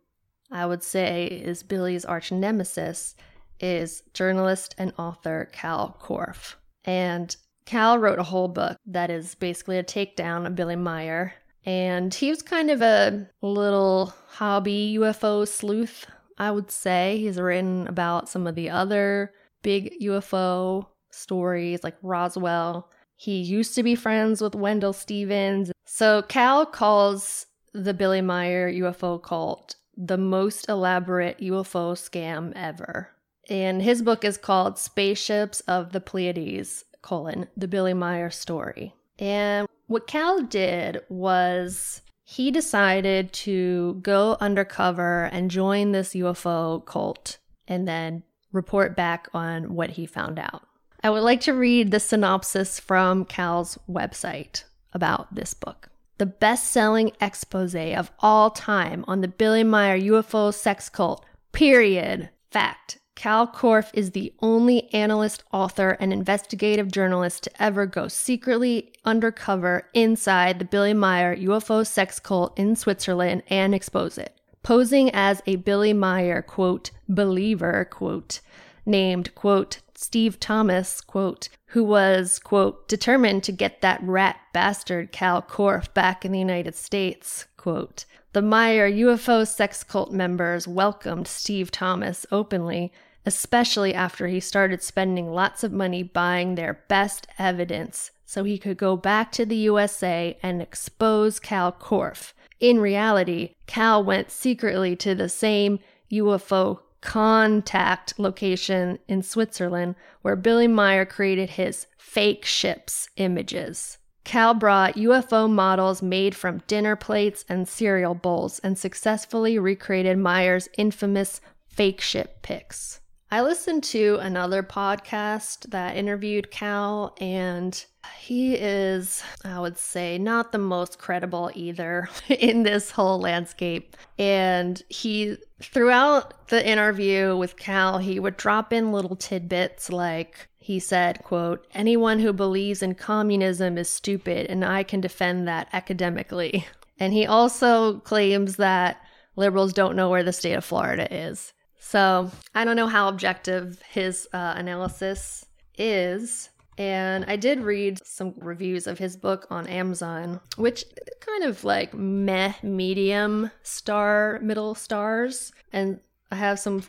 I 0.52 0.66
would 0.66 0.84
say 0.84 1.26
is 1.26 1.64
Billy's 1.64 2.06
arch 2.06 2.32
nemesis 2.32 3.16
is 3.60 4.04
journalist 4.14 4.76
and 4.78 4.94
author 4.98 5.50
Kal 5.52 5.98
Korff. 6.02 6.56
And 6.86 7.36
Kal 7.66 7.98
wrote 7.98 8.20
a 8.20 8.24
whole 8.24 8.48
book 8.50 8.78
that 8.86 9.10
is 9.10 9.36
basically 9.36 9.78
a 9.78 9.84
takedown 9.84 10.46
of 10.46 10.56
Billy 10.56 10.76
Meier. 10.76 11.34
and 11.66 12.14
he 12.14 12.30
was 12.30 12.42
kind 12.42 12.70
of 12.70 12.82
a 12.82 13.30
little 13.42 14.14
hobby 14.28 14.98
UFO 15.00 15.48
sleuth, 15.48 16.06
I 16.38 16.52
would 16.52 16.70
say. 16.70 17.18
He's 17.20 17.40
written 17.40 17.88
about 17.88 18.28
some 18.28 18.48
of 18.48 18.56
the 18.56 18.70
other 18.70 19.34
big 19.62 19.94
UFO 20.02 20.88
stories 21.12 21.82
like 21.84 21.96
Roswell. 22.02 22.90
He 23.16 23.38
used 23.42 23.76
to 23.76 23.84
be 23.84 23.96
friends 23.96 24.42
with 24.42 24.56
Wendell 24.56 24.92
Stevens. 24.92 25.72
So 25.86 26.24
Kal 26.24 26.66
calls 26.66 27.46
the 27.74 27.94
Billy 27.94 28.22
Meier 28.22 28.70
UFO 28.70 29.24
cult 29.24 29.78
the 29.96 30.18
most 30.18 30.68
elaborate 30.68 31.38
UFO 31.40 31.94
scam 31.94 32.52
ever. 32.56 33.13
And 33.50 33.82
his 33.82 34.02
book 34.02 34.24
is 34.24 34.38
called 34.38 34.78
Spaceships 34.78 35.60
of 35.62 35.92
the 35.92 36.00
Pleiades, 36.00 36.86
colon, 37.02 37.48
the 37.58 37.68
Billy 37.68 37.94
Meier 37.94 38.30
story. 38.30 38.94
And 39.20 39.68
what 39.88 40.08
Kal 40.08 40.42
did 40.42 41.02
was 41.10 42.02
he 42.24 42.52
decided 42.52 43.34
to 43.34 44.00
go 44.02 44.38
undercover 44.40 45.26
and 45.26 45.52
join 45.52 45.92
this 45.92 46.14
UFO 46.14 46.84
cult 46.86 47.38
and 47.68 47.88
then 47.88 48.24
report 48.52 48.96
back 48.96 49.28
on 49.34 49.76
what 49.76 49.92
he 49.92 50.06
found 50.06 50.40
out. 50.40 50.64
I 51.04 51.10
would 51.10 51.24
like 51.24 51.42
to 51.42 51.54
read 51.54 51.92
the 51.92 52.00
synopsis 52.00 52.80
from 52.80 53.26
Kal's 53.26 53.78
website 53.90 54.64
about 54.94 55.36
this 55.36 55.54
book. 55.54 55.90
The 56.18 56.26
best 56.26 56.72
selling 56.72 57.12
expose 57.20 57.76
of 57.76 58.12
all 58.20 58.52
time 58.52 59.04
on 59.08 59.22
the 59.22 59.28
Billy 59.28 59.64
Meier 59.64 60.00
UFO 60.00 60.54
sex 60.54 60.88
cult, 60.88 61.26
period. 61.52 62.30
Fact 62.52 63.00
Kal 63.16 63.48
Korff 63.48 63.92
is 63.94 64.12
the 64.12 64.34
only 64.42 64.92
analyst, 64.94 65.44
author, 65.54 65.92
and 66.00 66.12
investigative 66.12 66.92
journalist 66.92 67.44
to 67.44 67.62
ever 67.62 67.86
go 67.86 68.08
secretly 68.08 68.92
undercover 69.06 69.88
inside 69.94 70.60
the 70.60 70.66
Billy 70.66 70.94
Meier 70.94 71.36
UFO 71.36 71.86
sex 71.86 72.20
cult 72.20 72.58
in 72.58 72.76
Switzerland 72.76 73.44
and 73.50 73.76
expose 73.76 74.18
it. 74.18 74.36
Posing 74.64 75.12
as 75.12 75.42
a 75.46 75.58
Billy 75.58 75.94
Meier, 75.94 76.42
quote, 76.42 76.92
believer, 77.08 77.86
quote, 77.86 78.40
named, 78.86 79.34
quote, 79.36 79.80
Steve 79.96 80.40
Thomas, 80.40 81.02
quote, 81.02 81.50
who 81.68 81.84
was, 81.84 82.40
quote, 82.40 82.88
determined 82.88 83.44
to 83.44 83.52
get 83.52 83.82
that 83.82 84.02
rat 84.04 84.38
bastard 84.54 85.12
Kal 85.12 85.42
Korff 85.42 85.94
back 85.94 86.26
in 86.26 86.32
the 86.32 86.40
United 86.40 86.76
States, 86.76 87.48
quote. 87.58 88.06
The 88.34 88.42
Meier 88.42 88.90
UFO 88.90 89.48
sex 89.48 89.84
cult 89.84 90.12
members 90.12 90.68
welcomed 90.68 91.28
Steve 91.28 91.72
Thomas 91.72 92.26
openly, 92.32 92.92
especially 93.26 93.94
after 93.94 94.28
he 94.28 94.40
started 94.40 94.82
spending 94.82 95.32
lots 95.32 95.64
of 95.64 95.72
money 95.72 96.04
buying 96.04 96.56
their 96.56 96.84
best 96.88 97.28
evidence 97.38 98.12
so 98.26 98.44
he 98.44 98.58
could 98.58 98.78
go 98.78 98.98
back 98.98 99.32
to 99.32 99.46
the 99.46 99.56
USA 99.56 100.38
and 100.42 100.62
expose 100.62 101.40
Kal 101.40 101.72
Korff. 101.72 102.34
In 102.60 102.80
reality, 102.80 103.54
Kal 103.68 104.04
went 104.04 104.32
secretly 104.32 104.96
to 104.96 105.14
the 105.14 105.30
same 105.30 105.80
UFO 106.12 106.80
contact 107.04 108.18
location 108.18 108.98
in 109.10 109.22
Switzerland 109.22 109.96
where 110.22 110.38
Billy 110.38 110.70
Meier 110.70 111.06
created 111.06 111.52
his 111.52 111.86
fake 111.98 112.46
ships 112.46 113.10
images. 113.18 113.98
Kal 114.24 114.54
brought 114.54 114.96
UFO 114.96 115.50
models 115.50 116.02
made 116.02 116.34
from 116.34 116.64
dinner 116.66 116.96
plates 116.96 117.44
and 117.50 117.68
cereal 117.68 118.16
bowls 118.16 118.60
and 118.60 118.78
successfully 118.78 119.60
recreated 119.60 120.18
Meier's 120.18 120.70
infamous 120.78 121.42
fake 121.68 122.00
ship 122.00 122.42
pics. 122.42 123.02
I 123.34 123.42
listened 123.42 123.84
to 123.86 124.20
another 124.22 124.62
podcast 124.62 125.72
that 125.72 125.98
interviewed 125.98 126.52
Kal, 126.52 127.16
and 127.20 127.84
he 128.20 128.54
is, 128.54 129.24
I 129.44 129.60
would 129.60 129.80
say, 129.80 130.20
not 130.20 130.52
the 130.52 130.60
most 130.60 131.00
credible 131.00 131.50
either 131.56 132.10
in 132.30 132.62
this 132.62 132.92
whole 132.92 133.20
landscape. 133.20 133.98
And 134.20 134.80
he, 134.88 135.38
throughout 135.64 136.48
the 136.50 136.64
interview 136.64 137.36
with 137.36 137.58
Kal, 137.58 137.98
he 137.98 138.20
would 138.20 138.38
drop 138.38 138.72
in 138.72 138.92
little 138.92 139.16
tidbits 139.16 139.92
like, 139.92 140.48
he 140.60 140.78
said, 140.78 141.24
quote, 141.24 141.66
anyone 141.74 142.20
who 142.20 142.34
believes 142.34 142.84
in 142.84 142.94
communism 142.94 143.80
is 143.80 143.90
stupid 143.90 144.46
and 144.46 144.64
I 144.64 144.84
can 144.84 145.02
defend 145.02 145.48
that 145.48 145.70
academically. 145.74 146.68
And 147.00 147.12
he 147.12 147.26
also 147.26 147.98
claims 148.02 148.58
that 148.58 149.02
liberals 149.36 149.74
don't 149.74 149.96
know 149.96 150.12
where 150.12 150.22
the 150.22 150.32
state 150.32 150.54
of 150.54 150.64
Florida 150.64 151.12
is. 151.12 151.52
So 151.86 152.32
I 152.56 152.64
don't 152.66 152.78
know 152.78 152.88
how 152.88 153.08
objective 153.08 153.80
his 153.88 154.28
uh, 154.34 154.54
analysis 154.56 155.46
is. 155.78 156.50
And 156.78 157.24
I 157.28 157.36
did 157.36 157.60
read 157.60 158.00
some 158.04 158.34
reviews 158.38 158.88
of 158.88 158.98
his 158.98 159.16
book 159.16 159.46
on 159.52 159.68
Amazon, 159.68 160.40
which 160.56 160.86
kind 161.20 161.44
of 161.44 161.64
like 161.64 161.94
meh 161.94 162.54
medium 162.64 163.52
star, 163.62 164.40
middle 164.42 164.74
stars. 164.74 165.52
And 165.72 166.00
I 166.32 166.38
have 166.38 166.58
some 166.58 166.84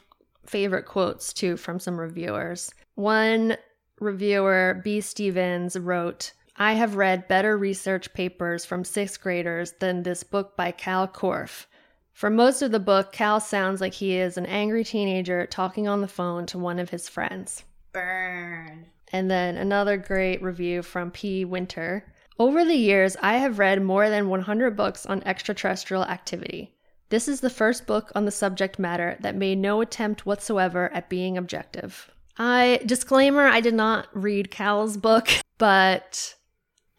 favorite 0.47 0.87
quotes 0.87 1.35
too 1.35 1.59
from 1.59 1.81
some 1.81 2.01
reviewers. 2.01 2.73
One 2.95 3.59
reviewer, 4.01 4.81
B. 4.85 5.03
Stevens, 5.03 5.77
wrote, 5.77 6.33
I 6.57 6.75
have 6.75 6.97
read 6.97 7.29
better 7.29 7.59
research 7.59 8.15
papers 8.15 8.65
from 8.65 8.85
sixth 8.85 9.21
graders 9.21 9.73
than 9.81 10.03
this 10.03 10.23
book 10.23 10.57
by 10.57 10.71
Kal 10.71 11.09
Korff. 11.09 11.67
For 12.15 12.31
most 12.31 12.63
of 12.63 12.71
the 12.71 12.79
book, 12.79 13.11
Kal 13.11 13.41
sounds 13.41 13.81
like 13.81 13.95
he 13.95 14.17
is 14.17 14.37
an 14.37 14.47
angry 14.47 14.85
teenager 14.85 15.47
talking 15.47 15.89
on 15.89 16.01
the 16.01 16.07
phone 16.07 16.47
to 16.47 16.59
one 16.59 16.79
of 16.79 16.91
his 16.91 17.09
friends. 17.09 17.65
Burn. 17.93 18.87
And 19.13 19.29
then 19.29 19.57
another 19.57 19.97
great 19.97 20.41
review 20.41 20.83
from 20.83 21.11
P. 21.11 21.45
Winter. 21.45 22.07
Over 22.39 22.65
the 22.65 22.77
years, 22.77 23.17
I 23.21 23.39
have 23.39 23.59
read 23.59 23.83
more 23.83 24.09
than 24.09 24.29
100 24.29 24.77
books 24.77 25.05
on 25.07 25.25
extraterrestrial 25.25 26.05
activity. 26.05 26.77
This 27.09 27.27
is 27.27 27.41
the 27.41 27.51
first 27.51 27.85
book 27.85 28.13
on 28.15 28.27
the 28.27 28.31
subject 28.31 28.79
matter 28.79 29.17
that 29.21 29.35
made 29.35 29.59
no 29.59 29.81
attempt 29.81 30.25
whatsoever 30.25 30.93
at 30.95 31.09
being 31.09 31.37
objective. 31.37 32.13
I 32.39 32.81
disclaimer, 32.87 33.47
I 33.47 33.61
did 33.61 33.75
not 33.75 34.07
read 34.13 34.53
Kal's 34.53 34.97
book, 34.97 35.31
but 35.59 36.37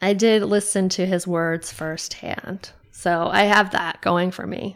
I 0.01 0.13
did 0.13 0.43
listen 0.43 0.89
to 0.89 1.05
his 1.05 1.25
words 1.25 1.71
firsthand. 1.71 2.71
So 2.91 3.29
I 3.31 3.43
have 3.43 3.71
that 3.71 4.01
going 4.01 4.31
for 4.31 4.45
me. 4.45 4.75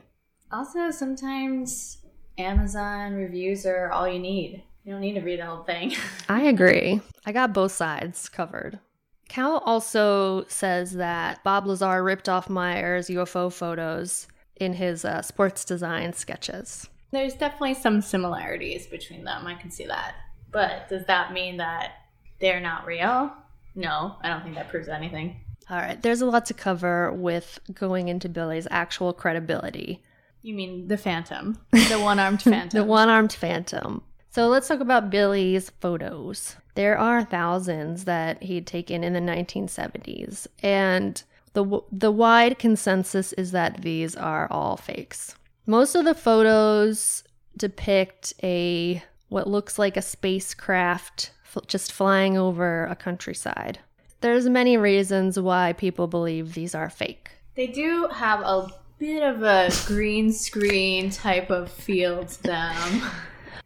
Also, 0.52 0.90
sometimes 0.92 1.98
Amazon 2.38 3.14
reviews 3.14 3.66
are 3.66 3.92
all 3.92 4.08
you 4.08 4.20
need. 4.20 4.64
You 4.84 4.94
don't 4.94 5.02
need 5.02 5.14
to 5.14 5.22
read 5.22 5.40
the 5.40 5.46
whole 5.46 5.64
thing. 5.64 5.96
I 6.30 6.44
agree. 6.44 7.02
I 7.26 7.32
got 7.32 7.54
both 7.54 7.72
sides 7.72 8.30
covered. 8.30 8.80
Kal 9.28 9.60
also 9.60 10.46
says 10.48 10.94
that 10.94 11.44
Bob 11.44 11.68
Lazar 11.68 12.04
ripped 12.04 12.28
off 12.28 12.50
Meier's 12.50 13.10
UFO 13.10 13.54
photos 13.54 14.28
in 14.56 14.74
his 14.74 15.06
uh, 15.06 15.22
sports 15.22 15.64
design 15.64 16.14
sketches. 16.14 16.90
There's 17.12 17.36
definitely 17.36 17.76
some 17.76 18.02
similarities 18.02 18.88
between 18.88 19.24
them. 19.24 19.46
I 19.46 19.56
can 19.56 19.70
see 19.70 19.86
that. 19.86 20.16
But 20.52 20.90
does 20.90 21.06
that 21.06 21.32
mean 21.34 21.58
that 21.58 21.92
they're 22.40 22.60
not 22.60 22.88
real? 22.88 23.32
No, 23.76 24.16
I 24.22 24.30
don't 24.30 24.44
think 24.44 24.56
that 24.56 24.70
proves 24.70 24.88
anything. 24.88 25.42
All 25.70 25.78
right, 25.78 26.02
there's 26.02 26.22
a 26.22 26.26
lot 26.26 26.48
to 26.48 26.56
cover 26.56 27.12
with 27.14 27.60
going 27.74 28.08
into 28.08 28.28
Billy's 28.28 28.68
actual 28.72 29.14
credibility. 29.14 30.04
You 30.42 30.54
mean 30.54 30.88
the 30.88 30.98
Phantom, 30.98 31.58
the 31.72 32.00
one 32.02 32.20
armed 32.20 32.42
Phantom? 32.44 32.78
the 32.78 32.86
one 32.86 33.10
armed 33.10 33.34
Phantom. 33.34 34.04
So 34.32 34.48
let's 34.48 34.68
talk 34.68 34.80
about 34.80 35.10
Billy's 35.10 35.70
photos. 35.82 36.56
There 36.76 36.98
are 36.98 37.26
thousands 37.26 38.06
that 38.06 38.42
he'd 38.44 38.68
taken 38.68 39.04
in 39.04 39.14
the 39.14 39.20
1970s, 39.20 40.48
and 40.64 41.22
the 41.54 41.82
the 41.92 42.12
wide 42.12 42.58
consensus 42.60 43.34
is 43.34 43.52
that 43.52 43.82
these 43.82 44.16
are 44.16 44.48
all 44.52 44.78
fakes. 44.78 45.36
Most 45.66 45.96
of 45.96 46.06
the 46.06 46.14
photos 46.16 47.24
depict 47.58 48.34
a 48.42 49.04
what 49.28 49.48
looks 49.48 49.78
like 49.78 49.98
a 49.98 50.02
spacecraft 50.02 51.32
just 51.68 51.92
flying 51.92 52.38
over 52.38 52.86
a 52.86 52.96
countryside. 52.96 53.80
There's 54.22 54.48
many 54.48 54.78
reasons 54.78 55.40
why 55.40 55.74
people 55.74 56.08
believe 56.08 56.54
these 56.54 56.76
are 56.76 56.90
fake. 56.90 57.32
They 57.56 57.68
do 57.68 58.08
have 58.14 58.42
a 58.42 58.70
bit 59.00 59.24
of 59.24 59.44
a 59.44 59.72
green 59.86 60.32
screen 60.32 61.10
type 61.10 61.50
of 61.50 61.72
feel 61.72 62.26
to 62.26 62.44
them. 62.44 63.02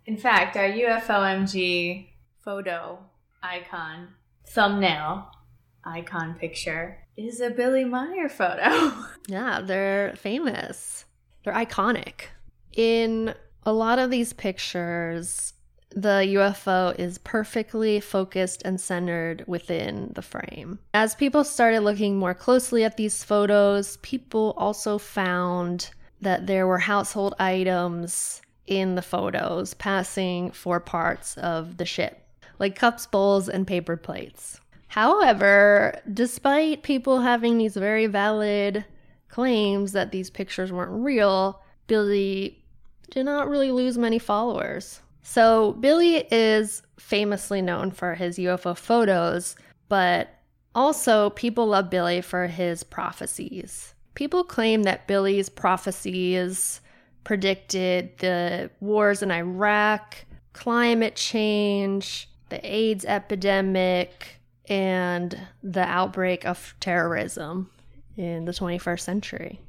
In 0.06 0.16
fact, 0.16 0.56
our 0.56 0.70
UFOMG 0.70 2.08
photo 2.42 3.00
icon, 3.42 4.10
thumbnail 4.46 5.32
icon 5.84 6.36
picture 6.36 7.00
is 7.18 7.42
a 7.42 7.50
Billy 7.50 7.84
Meier 7.84 8.30
photo. 8.30 8.94
yeah, 9.28 9.60
they're 9.62 10.13
famous. 10.16 11.06
They're 11.44 11.54
iconic. 11.54 12.25
In 12.74 13.34
a 13.63 13.74
lot 13.74 13.98
of 13.98 14.12
these 14.12 14.34
pictures, 14.34 15.54
the 15.96 16.34
UFO 16.36 16.98
is 17.00 17.18
perfectly 17.20 18.00
focused 18.00 18.62
and 18.64 18.80
centered 18.80 19.44
within 19.48 20.12
the 20.16 20.22
frame. 20.22 20.80
As 20.94 21.16
people 21.16 21.44
started 21.44 21.82
looking 21.82 22.18
more 22.18 22.34
closely 22.34 22.84
at 22.84 22.98
these 22.98 23.24
photos, 23.24 23.98
people 23.98 24.54
also 24.58 24.98
found 24.98 25.92
that 26.22 26.48
there 26.48 26.66
were 26.68 26.80
household 26.80 27.36
items 27.40 28.42
in 28.66 28.96
the 28.96 29.02
photos 29.02 29.74
passing 29.74 30.52
for 30.52 30.80
parts 30.80 31.38
of 31.38 31.78
the 31.78 31.86
ship, 31.86 32.26
like 32.60 32.76
cups, 32.76 33.06
bowls, 33.06 33.50
and 33.50 33.68
paper 33.68 33.98
plates. 33.98 34.60
However, 34.88 36.00
despite 36.12 36.84
people 36.84 37.22
having 37.22 37.58
these 37.58 37.76
very 37.76 38.08
valid 38.08 38.86
claims 39.28 39.92
that 39.94 40.12
these 40.12 40.30
pictures 40.30 40.72
weren't 40.72 41.04
real, 41.04 41.62
Billy 41.88 42.64
did 43.10 43.26
not 43.26 43.50
really 43.50 43.72
lose 43.72 43.98
many 43.98 44.20
followers. 44.20 45.02
So, 45.24 45.74
Billy 45.74 46.27
is 46.32 46.84
famously 47.00 47.62
known 47.62 47.92
for 47.92 48.13
his 48.13 48.38
UFO 48.38 48.77
photos, 48.77 49.56
but 49.88 50.30
also 50.75 51.32
people 51.32 51.68
love 51.68 51.89
Billy 51.89 52.22
for 52.22 52.48
his 52.48 52.84
prophecies. 52.84 53.94
People 54.15 54.44
claim 54.44 54.84
that 54.84 55.08
Billy's 55.08 55.50
prophecies 55.50 56.82
predicted 57.24 58.18
the 58.20 58.70
wars 58.80 59.24
in 59.24 59.32
Iraq, 59.32 60.25
climate 60.51 61.15
change, 61.15 62.30
the 62.50 62.63
AIDS 62.70 63.06
epidemic, 63.06 64.39
and 64.68 65.39
the 65.63 65.82
outbreak 65.82 66.46
of 66.46 66.75
terrorism 66.80 67.70
in 68.18 68.45
the 68.45 68.52
21st 68.52 69.00
century. 69.00 69.60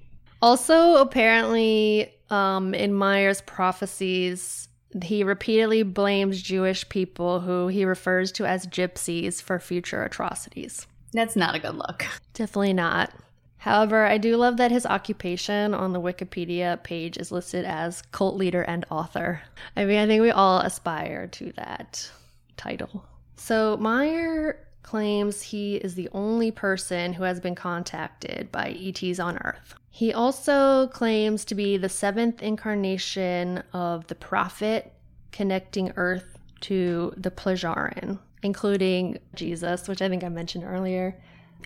Also, 0.43 0.97
apparently, 0.97 2.13
um, 2.29 2.75
in 2.75 2.93
Meier's 2.93 3.41
prophecies, 3.43 4.69
he 5.03 5.25
repeatedly 5.25 5.83
blames 5.83 6.43
Jewish 6.43 6.89
people 6.89 7.41
who 7.41 7.69
he 7.69 7.85
refers 7.85 8.31
to 8.33 8.47
as 8.47 8.67
gypsies 8.67 9.43
for 9.43 9.59
future 9.59 10.05
atrocities. 10.05 10.87
That's 11.13 11.37
not 11.37 11.55
a 11.55 11.59
good 11.59 11.75
look. 11.75 12.07
Definitely 12.33 12.75
not. 12.75 13.13
However, 13.59 14.05
I 14.05 14.19
do 14.19 14.37
love 14.37 14.59
that 14.59 14.71
his 14.71 14.85
occupation 14.85 15.73
on 15.73 15.95
the 15.95 16.01
Wikipedia 16.01 16.83
page 16.83 17.17
is 17.17 17.33
listed 17.33 17.65
as 17.65 18.03
cult 18.13 18.37
leader 18.37 18.61
and 18.63 18.85
author. 18.91 19.41
I 19.75 19.87
mean, 19.87 19.99
I 19.99 20.07
think 20.07 20.21
we 20.21 20.31
all 20.31 20.59
aspire 20.59 21.29
to 21.29 21.53
that 21.53 22.11
title. 22.59 23.07
So, 23.37 23.79
Meier 23.79 24.59
claims 24.83 25.41
he 25.41 25.77
is 25.77 25.95
the 25.95 26.11
only 26.13 26.51
person 26.51 27.15
who 27.15 27.23
has 27.23 27.41
been 27.41 27.55
contacted 27.55 28.53
by 28.53 28.77
ETs 28.79 29.19
on 29.19 29.39
Earth. 29.39 29.75
He 29.95 30.13
also 30.13 30.89
claims 30.89 31.45
to 31.45 31.55
be 31.55 31.77
the 31.77 31.89
seventh 31.89 32.43
incarnation 32.43 33.63
of 33.73 34.09
the 34.09 34.17
prophet 34.17 34.93
connecting 35.31 35.93
Earth 35.95 36.37
to 36.63 37.15
the 37.17 37.31
Plejarin, 37.31 38.19
including 38.43 39.21
Jesus, 39.37 39.87
which 39.87 40.03
I 40.03 40.09
think 40.09 40.25
I 40.25 40.31
mentioned 40.31 40.65
earlier, 40.65 41.17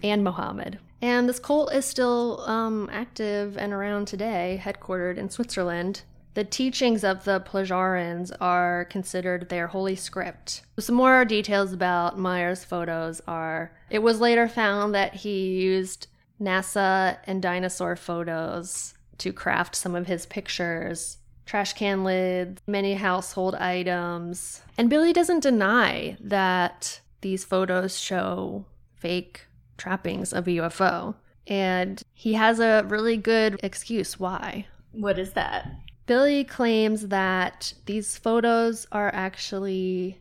and 0.03 0.23
Muhammad. 0.23 0.79
And 1.01 1.27
this 1.27 1.39
cult 1.39 1.73
is 1.73 1.87
still 1.87 2.43
um, 2.43 2.91
active 2.93 3.57
and 3.57 3.73
around 3.73 4.09
today, 4.09 4.61
headquartered 4.63 5.17
in 5.17 5.31
Switzerland. 5.31 6.03
The 6.35 6.45
teachings 6.45 7.05
of 7.05 7.25
the 7.25 7.41
Plejarins 7.41 8.31
are 8.43 8.85
considered 8.91 9.49
their 9.49 9.69
holy 9.69 9.97
script. 9.97 10.65
Some 10.79 10.97
more 10.97 11.25
details 11.25 11.73
about 11.73 12.19
Meier's 12.19 12.63
photos 12.63 13.23
are 13.27 13.73
it 13.89 14.01
was 14.01 14.21
later 14.21 14.49
found 14.49 14.95
that 14.95 15.15
he 15.15 15.63
used 15.63 16.09
NASA 16.41 17.19
and 17.25 17.43
dinosaur 17.43 17.97
photos 17.97 18.95
to 19.19 19.33
craft 19.33 19.75
some 19.75 19.95
of 19.95 20.07
his 20.07 20.27
pictures, 20.27 21.19
trash 21.45 21.73
can 21.73 22.05
lids, 22.05 22.63
many 22.67 22.95
household 22.95 23.55
items. 23.57 24.63
And 24.77 24.91
Billy 24.91 25.13
doesn't 25.13 25.41
deny 25.41 26.17
that 26.21 27.01
these 27.21 27.45
photos 27.45 27.99
show 27.99 28.65
fake 28.97 29.47
trappings 29.77 30.33
of 30.33 30.47
a 30.47 30.53
UFO. 30.53 31.15
And 31.47 32.03
he 32.13 32.35
has 32.35 32.61
a 32.61 32.85
really 32.87 33.17
good 33.17 33.59
excuse 33.63 34.21
why. 34.21 34.67
What 34.93 35.19
is 35.19 35.33
that? 35.33 35.71
Billy 36.07 36.45
claims 36.45 37.09
that 37.09 37.73
these 37.87 38.17
photos 38.17 38.87
are 38.93 39.11
actually 39.15 40.21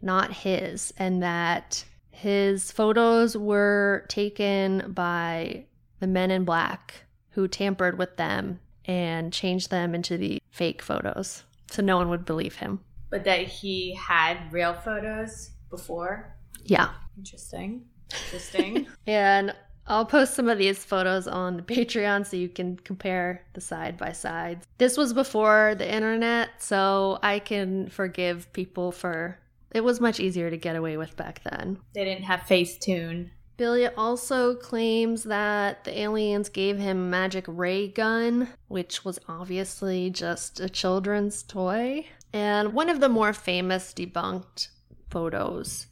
not 0.00 0.32
his 0.32 0.92
and 0.96 1.22
that 1.22 1.84
his 2.18 2.72
photos 2.72 3.36
were 3.36 4.04
taken 4.08 4.90
by 4.92 5.64
the 6.00 6.06
men 6.08 6.32
in 6.32 6.44
black 6.44 7.04
who 7.30 7.46
tampered 7.46 7.96
with 7.96 8.16
them 8.16 8.58
and 8.84 9.32
changed 9.32 9.70
them 9.70 9.94
into 9.94 10.18
the 10.18 10.42
fake 10.50 10.82
photos. 10.82 11.44
So 11.70 11.80
no 11.80 11.96
one 11.96 12.08
would 12.08 12.24
believe 12.24 12.56
him. 12.56 12.80
But 13.08 13.22
that 13.22 13.42
he 13.42 13.94
had 13.94 14.52
real 14.52 14.74
photos 14.74 15.50
before? 15.70 16.34
Yeah. 16.64 16.90
Interesting. 17.16 17.84
Interesting. 18.12 18.88
and 19.06 19.54
I'll 19.86 20.04
post 20.04 20.34
some 20.34 20.48
of 20.48 20.58
these 20.58 20.84
photos 20.84 21.28
on 21.28 21.56
the 21.56 21.62
Patreon 21.62 22.26
so 22.26 22.36
you 22.36 22.48
can 22.48 22.78
compare 22.78 23.44
the 23.52 23.60
side 23.60 23.96
by 23.96 24.10
sides. 24.10 24.66
This 24.78 24.96
was 24.96 25.12
before 25.12 25.76
the 25.78 25.88
internet, 25.88 26.48
so 26.58 27.20
I 27.22 27.38
can 27.38 27.88
forgive 27.90 28.52
people 28.52 28.90
for 28.90 29.38
it 29.70 29.84
was 29.84 30.00
much 30.00 30.20
easier 30.20 30.50
to 30.50 30.56
get 30.56 30.76
away 30.76 30.96
with 30.96 31.16
back 31.16 31.42
then. 31.44 31.78
They 31.94 32.04
didn't 32.04 32.24
have 32.24 32.40
Facetune. 32.40 33.30
Billy 33.56 33.88
also 33.88 34.54
claims 34.54 35.24
that 35.24 35.82
the 35.82 35.98
aliens 35.98 36.48
gave 36.48 36.78
him 36.78 36.98
a 36.98 37.08
magic 37.08 37.44
ray 37.48 37.88
gun, 37.88 38.48
which 38.68 39.04
was 39.04 39.18
obviously 39.28 40.10
just 40.10 40.60
a 40.60 40.68
children's 40.68 41.42
toy. 41.42 42.06
And 42.32 42.72
one 42.72 42.88
of 42.88 43.00
the 43.00 43.08
more 43.08 43.32
famous 43.32 43.92
debunked 43.92 44.68
photos 45.10 45.86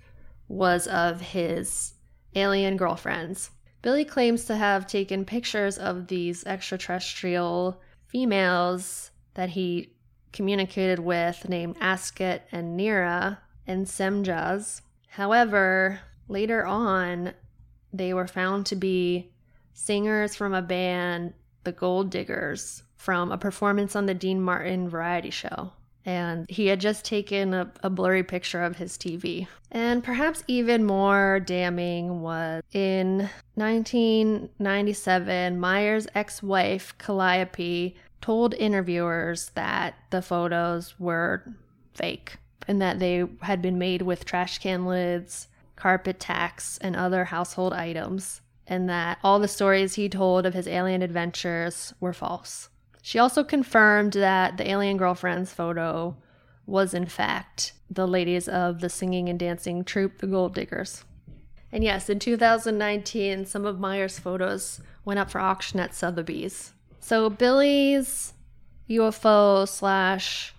was 0.46 0.86
of 0.86 1.20
his 1.20 1.94
alien 2.36 2.76
girlfriends. 2.76 3.50
Billy 3.82 4.04
claims 4.04 4.44
to 4.44 4.56
have 4.56 4.86
taken 4.86 5.24
pictures 5.24 5.76
of 5.76 6.06
these 6.06 6.44
extraterrestrial 6.44 7.82
females 8.06 9.10
that 9.34 9.50
he 9.50 9.92
communicated 10.32 11.00
with 11.00 11.48
named 11.48 11.76
Asket 11.80 12.42
and 12.52 12.76
Nera 12.76 13.40
and 13.66 13.86
Semjase. 13.86 14.82
However, 15.08 16.00
later 16.28 16.64
on, 16.64 17.32
they 17.92 18.14
were 18.14 18.26
found 18.26 18.66
to 18.66 18.76
be 18.76 19.30
singers 19.72 20.34
from 20.34 20.54
a 20.54 20.62
band, 20.62 21.34
the 21.64 21.72
Gold 21.72 22.10
Diggers, 22.10 22.82
from 22.96 23.32
a 23.32 23.38
performance 23.38 23.96
on 23.96 24.06
the 24.06 24.14
Dean 24.14 24.40
Martin 24.40 24.88
variety 24.88 25.30
show. 25.30 25.72
And 26.04 26.48
he 26.48 26.68
had 26.68 26.80
just 26.80 27.04
taken 27.04 27.52
a, 27.52 27.72
a, 27.82 27.90
blurry 27.90 28.22
picture 28.22 28.62
of 28.62 28.76
his 28.76 28.96
TV. 28.96 29.48
And 29.72 30.04
perhaps 30.04 30.44
even 30.46 30.84
more 30.84 31.40
damning 31.40 32.22
was 32.22 32.62
in 32.72 33.28
1997, 33.54 35.58
Meier's 35.58 36.06
ex 36.14 36.44
wife, 36.44 36.94
Kalliope, 36.98 37.96
told 38.20 38.54
interviewers 38.54 39.50
that 39.54 39.96
the 40.10 40.22
photos 40.22 40.94
were 41.00 41.42
fake 41.92 42.36
and 42.68 42.80
that 42.80 42.98
they 42.98 43.24
had 43.42 43.62
been 43.62 43.78
made 43.78 44.02
with 44.02 44.24
trash 44.24 44.58
can 44.58 44.86
lids, 44.86 45.48
carpet 45.76 46.18
tacks, 46.18 46.78
and 46.78 46.96
other 46.96 47.26
household 47.26 47.72
items, 47.72 48.40
and 48.66 48.88
that 48.88 49.18
all 49.22 49.38
the 49.38 49.48
stories 49.48 49.94
he 49.94 50.08
told 50.08 50.46
of 50.46 50.54
his 50.54 50.66
alien 50.66 51.02
adventures 51.02 51.94
were 52.00 52.12
false. 52.12 52.68
She 53.02 53.18
also 53.18 53.44
confirmed 53.44 54.14
that 54.14 54.56
the 54.56 54.68
alien 54.68 54.96
girlfriend's 54.96 55.52
photo 55.52 56.16
was, 56.66 56.92
in 56.92 57.06
fact, 57.06 57.72
the 57.88 58.08
ladies 58.08 58.48
of 58.48 58.80
the 58.80 58.88
singing 58.88 59.28
and 59.28 59.38
dancing 59.38 59.84
troupe, 59.84 60.18
the 60.18 60.26
Gold 60.26 60.54
Diggers. 60.54 61.04
And 61.70 61.84
yes, 61.84 62.10
in 62.10 62.18
2019, 62.18 63.46
some 63.46 63.64
of 63.64 63.78
Meier's 63.78 64.18
photos 64.18 64.80
went 65.04 65.20
up 65.20 65.30
for 65.30 65.40
auction 65.40 65.78
at 65.78 65.94
Sotheby's. 65.94 66.72
So 66.98 67.30
Billy's 67.30 68.32
UFO 68.90 69.68
slash 69.68 70.52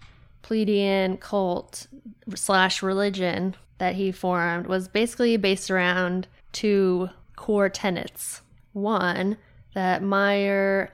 Pleiadian 0.47 1.19
cult 1.19 1.88
slash 2.36 2.81
religion 2.81 3.55
that 3.79 3.95
he 3.95 4.12
formed 4.12 4.67
was 4.67 4.88
basically 4.88 5.36
based 5.38 5.69
around 5.69 6.27
two 6.51 7.10
core 7.36 7.69
tenets. 7.69 8.41
One, 8.73 9.38
that 9.73 10.01
Meier 10.01 10.91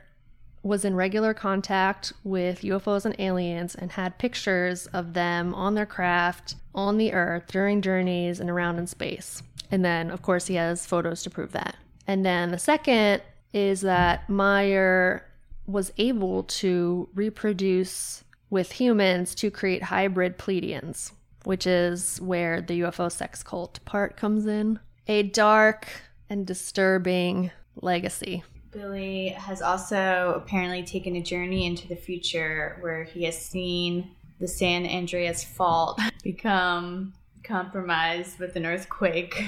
was 0.64 0.86
in 0.86 0.96
regular 0.96 1.34
contact 1.34 2.14
with 2.24 2.62
UFOs 2.62 3.06
and 3.06 3.16
aliens 3.20 3.76
and 3.76 3.92
had 3.92 4.18
pictures 4.18 4.88
of 4.88 5.14
them 5.14 5.54
on 5.54 5.76
their 5.76 5.86
craft 5.86 6.56
on 6.74 6.98
the 6.98 7.14
Earth 7.14 7.48
during 7.48 7.82
journeys 7.82 8.40
and 8.40 8.50
around 8.50 8.80
in 8.80 8.88
space. 8.88 9.44
And 9.70 9.84
then, 9.84 10.10
of 10.10 10.22
course, 10.22 10.48
he 10.48 10.56
has 10.56 10.86
photos 10.86 11.22
to 11.24 11.30
prove 11.30 11.52
that. 11.52 11.76
And 12.08 12.26
then 12.26 12.52
the 12.52 12.60
second 12.60 13.22
is 13.54 13.82
that 13.82 14.30
Meier 14.30 15.26
was 15.68 15.92
able 15.98 16.44
to 16.44 17.10
reproduce 17.14 18.24
with 18.54 18.74
humans 18.74 19.34
to 19.34 19.50
create 19.50 19.82
hybrid 19.82 20.38
Pleiadians, 20.38 21.12
which 21.44 21.66
is 21.66 22.22
where 22.22 22.62
the 22.62 22.82
UFO 22.82 23.12
sex 23.12 23.42
cult 23.42 23.84
part 23.84 24.16
comes 24.16 24.46
in. 24.46 24.80
A 25.08 25.24
dark 25.24 25.88
and 26.30 26.46
disturbing 26.46 27.50
legacy. 27.82 28.44
Billy 28.70 29.30
has 29.30 29.64
also 29.64 30.34
apparently 30.36 30.84
taken 30.84 31.16
a 31.16 31.22
journey 31.22 31.66
into 31.66 31.88
the 31.88 31.96
future 31.96 32.78
where 32.82 33.04
he 33.04 33.24
has 33.24 33.36
seen 33.36 34.12
the 34.40 34.48
San 34.48 34.86
Andreas 34.86 35.44
Fault 35.44 36.00
become 36.24 37.14
compromised 37.44 38.38
with 38.38 38.56
an 38.56 38.68
earthquake. 38.68 39.44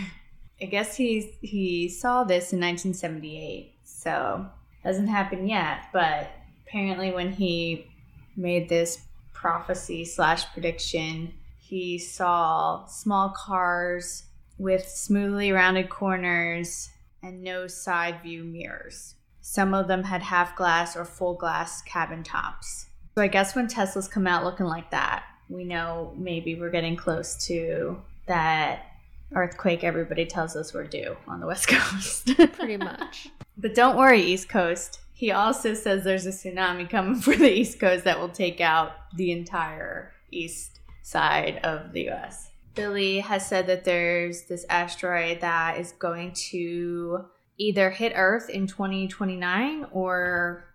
I 0.59 0.65
guess 0.65 0.97
he 0.97 1.31
he 1.41 1.89
saw 1.89 2.23
this 2.23 2.53
in 2.53 2.59
1978, 2.59 3.75
so 3.83 4.47
hasn't 4.83 5.09
happened 5.09 5.47
yet. 5.47 5.89
But 5.93 6.31
apparently, 6.65 7.11
when 7.11 7.31
he 7.31 7.91
made 8.35 8.69
this 8.69 8.99
prophecy 9.33 10.05
slash 10.05 10.45
prediction, 10.53 11.33
he 11.57 11.97
saw 11.97 12.85
small 12.85 13.29
cars 13.29 14.23
with 14.57 14.87
smoothly 14.87 15.51
rounded 15.51 15.89
corners 15.89 16.89
and 17.21 17.43
no 17.43 17.67
side 17.67 18.21
view 18.23 18.43
mirrors. 18.43 19.15
Some 19.41 19.73
of 19.73 19.87
them 19.87 20.03
had 20.03 20.21
half 20.23 20.55
glass 20.55 20.95
or 20.95 21.05
full 21.05 21.35
glass 21.35 21.81
cabin 21.83 22.23
tops. 22.23 22.87
So 23.15 23.21
I 23.21 23.27
guess 23.27 23.55
when 23.55 23.67
Teslas 23.67 24.09
come 24.09 24.27
out 24.27 24.43
looking 24.43 24.65
like 24.65 24.91
that, 24.91 25.23
we 25.49 25.63
know 25.63 26.13
maybe 26.17 26.59
we're 26.59 26.71
getting 26.71 26.95
close 26.95 27.45
to 27.47 28.01
that 28.27 28.87
earthquake 29.33 29.83
everybody 29.83 30.25
tells 30.25 30.55
us 30.55 30.73
we're 30.73 30.83
due 30.85 31.15
on 31.27 31.39
the 31.39 31.47
West 31.47 31.67
Coast. 31.69 32.29
Pretty 32.53 32.77
much. 32.77 33.27
but 33.57 33.75
don't 33.75 33.97
worry, 33.97 34.21
East 34.21 34.49
Coast. 34.49 34.99
He 35.15 35.31
also 35.31 35.73
says 35.73 36.03
there's 36.03 36.25
a 36.25 36.29
tsunami 36.29 36.89
coming 36.89 37.15
for 37.21 37.35
the 37.35 37.51
East 37.51 37.79
Coast 37.79 38.03
that 38.03 38.19
will 38.19 38.29
take 38.29 38.61
out 38.61 38.91
the 39.15 39.31
entire 39.31 40.11
east 40.29 40.81
side 41.01 41.59
of 41.63 41.93
the 41.93 42.09
US. 42.09 42.51
Billy 42.75 43.19
has 43.19 43.47
said 43.47 43.67
that 43.67 43.85
there's 43.85 44.43
this 44.43 44.65
asteroid 44.69 45.39
that 45.39 45.79
is 45.79 45.93
going 45.93 46.33
to 46.49 47.25
either 47.57 47.89
hit 47.89 48.11
Earth 48.15 48.49
in 48.49 48.67
2029 48.67 49.85
or 49.91 50.65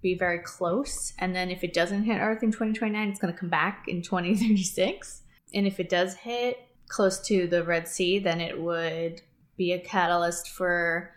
be 0.00 0.14
very 0.14 0.38
close. 0.38 1.12
And 1.18 1.36
then 1.36 1.50
if 1.50 1.62
it 1.62 1.74
doesn't 1.74 2.04
hit 2.04 2.18
Earth 2.18 2.42
in 2.42 2.50
2029, 2.50 3.10
it's 3.10 3.20
going 3.20 3.34
to 3.34 3.38
come 3.38 3.50
back 3.50 3.84
in 3.86 4.00
2036. 4.00 5.22
And 5.52 5.66
if 5.66 5.78
it 5.78 5.90
does 5.90 6.14
hit 6.14 6.56
close 6.88 7.20
to 7.26 7.46
the 7.46 7.62
Red 7.62 7.86
Sea, 7.86 8.18
then 8.18 8.40
it 8.40 8.58
would 8.58 9.20
be 9.58 9.72
a 9.72 9.78
catalyst 9.78 10.48
for 10.48 11.12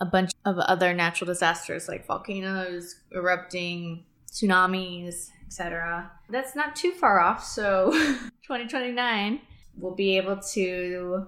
a 0.00 0.06
bunch 0.06 0.32
of 0.44 0.58
other 0.58 0.92
natural 0.92 1.26
disasters 1.26 1.88
like 1.88 2.06
volcanoes 2.06 2.96
erupting, 3.12 4.04
tsunamis, 4.30 5.30
etc. 5.46 6.10
That's 6.28 6.54
not 6.54 6.76
too 6.76 6.92
far 6.92 7.20
off, 7.20 7.44
so 7.44 7.90
2029 8.42 9.40
we'll 9.78 9.94
be 9.94 10.16
able 10.16 10.38
to 10.38 11.26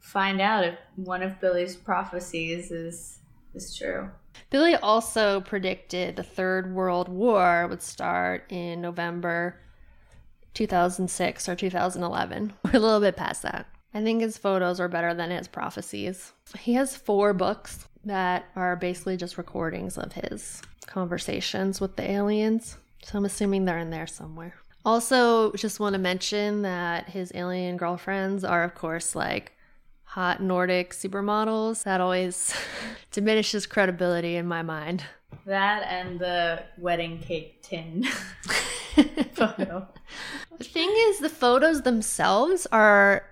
find 0.00 0.40
out 0.40 0.64
if 0.64 0.78
one 0.96 1.22
of 1.22 1.40
Billy's 1.40 1.76
prophecies 1.76 2.70
is 2.70 3.18
is 3.54 3.76
true. 3.76 4.10
Billy 4.50 4.74
also 4.76 5.40
predicted 5.40 6.16
the 6.16 6.22
Third 6.22 6.74
World 6.74 7.08
War 7.08 7.66
would 7.68 7.82
start 7.82 8.50
in 8.50 8.80
November 8.80 9.60
2006 10.54 11.48
or 11.48 11.54
2011. 11.54 12.52
We're 12.64 12.70
a 12.72 12.78
little 12.78 13.00
bit 13.00 13.16
past 13.16 13.42
that. 13.42 13.66
I 13.94 14.02
think 14.02 14.22
his 14.22 14.38
photos 14.38 14.80
are 14.80 14.88
better 14.88 15.12
than 15.12 15.30
his 15.30 15.48
prophecies. 15.48 16.32
He 16.58 16.74
has 16.74 16.96
four 16.96 17.34
books 17.34 17.86
that 18.04 18.46
are 18.56 18.76
basically 18.76 19.16
just 19.16 19.38
recordings 19.38 19.96
of 19.96 20.12
his 20.12 20.62
conversations 20.86 21.80
with 21.80 21.96
the 21.96 22.10
aliens. 22.10 22.76
So 23.04 23.18
I'm 23.18 23.24
assuming 23.24 23.64
they're 23.64 23.78
in 23.78 23.90
there 23.90 24.06
somewhere. 24.06 24.54
Also, 24.84 25.52
just 25.52 25.78
want 25.78 25.94
to 25.94 25.98
mention 25.98 26.62
that 26.62 27.08
his 27.08 27.32
alien 27.34 27.76
girlfriends 27.76 28.42
are, 28.44 28.64
of 28.64 28.74
course, 28.74 29.14
like 29.14 29.52
hot 30.04 30.42
Nordic 30.42 30.92
supermodels. 30.92 31.84
That 31.84 32.00
always 32.00 32.54
diminishes 33.12 33.66
credibility 33.66 34.36
in 34.36 34.46
my 34.46 34.62
mind. 34.62 35.04
That 35.46 35.84
and 35.84 36.18
the 36.18 36.62
wedding 36.78 37.18
cake 37.18 37.62
tin 37.62 38.04
photo. 39.32 39.88
The 40.58 40.64
thing 40.64 40.92
is, 40.94 41.18
the 41.18 41.28
photos 41.28 41.82
themselves 41.82 42.66
are, 42.72 43.24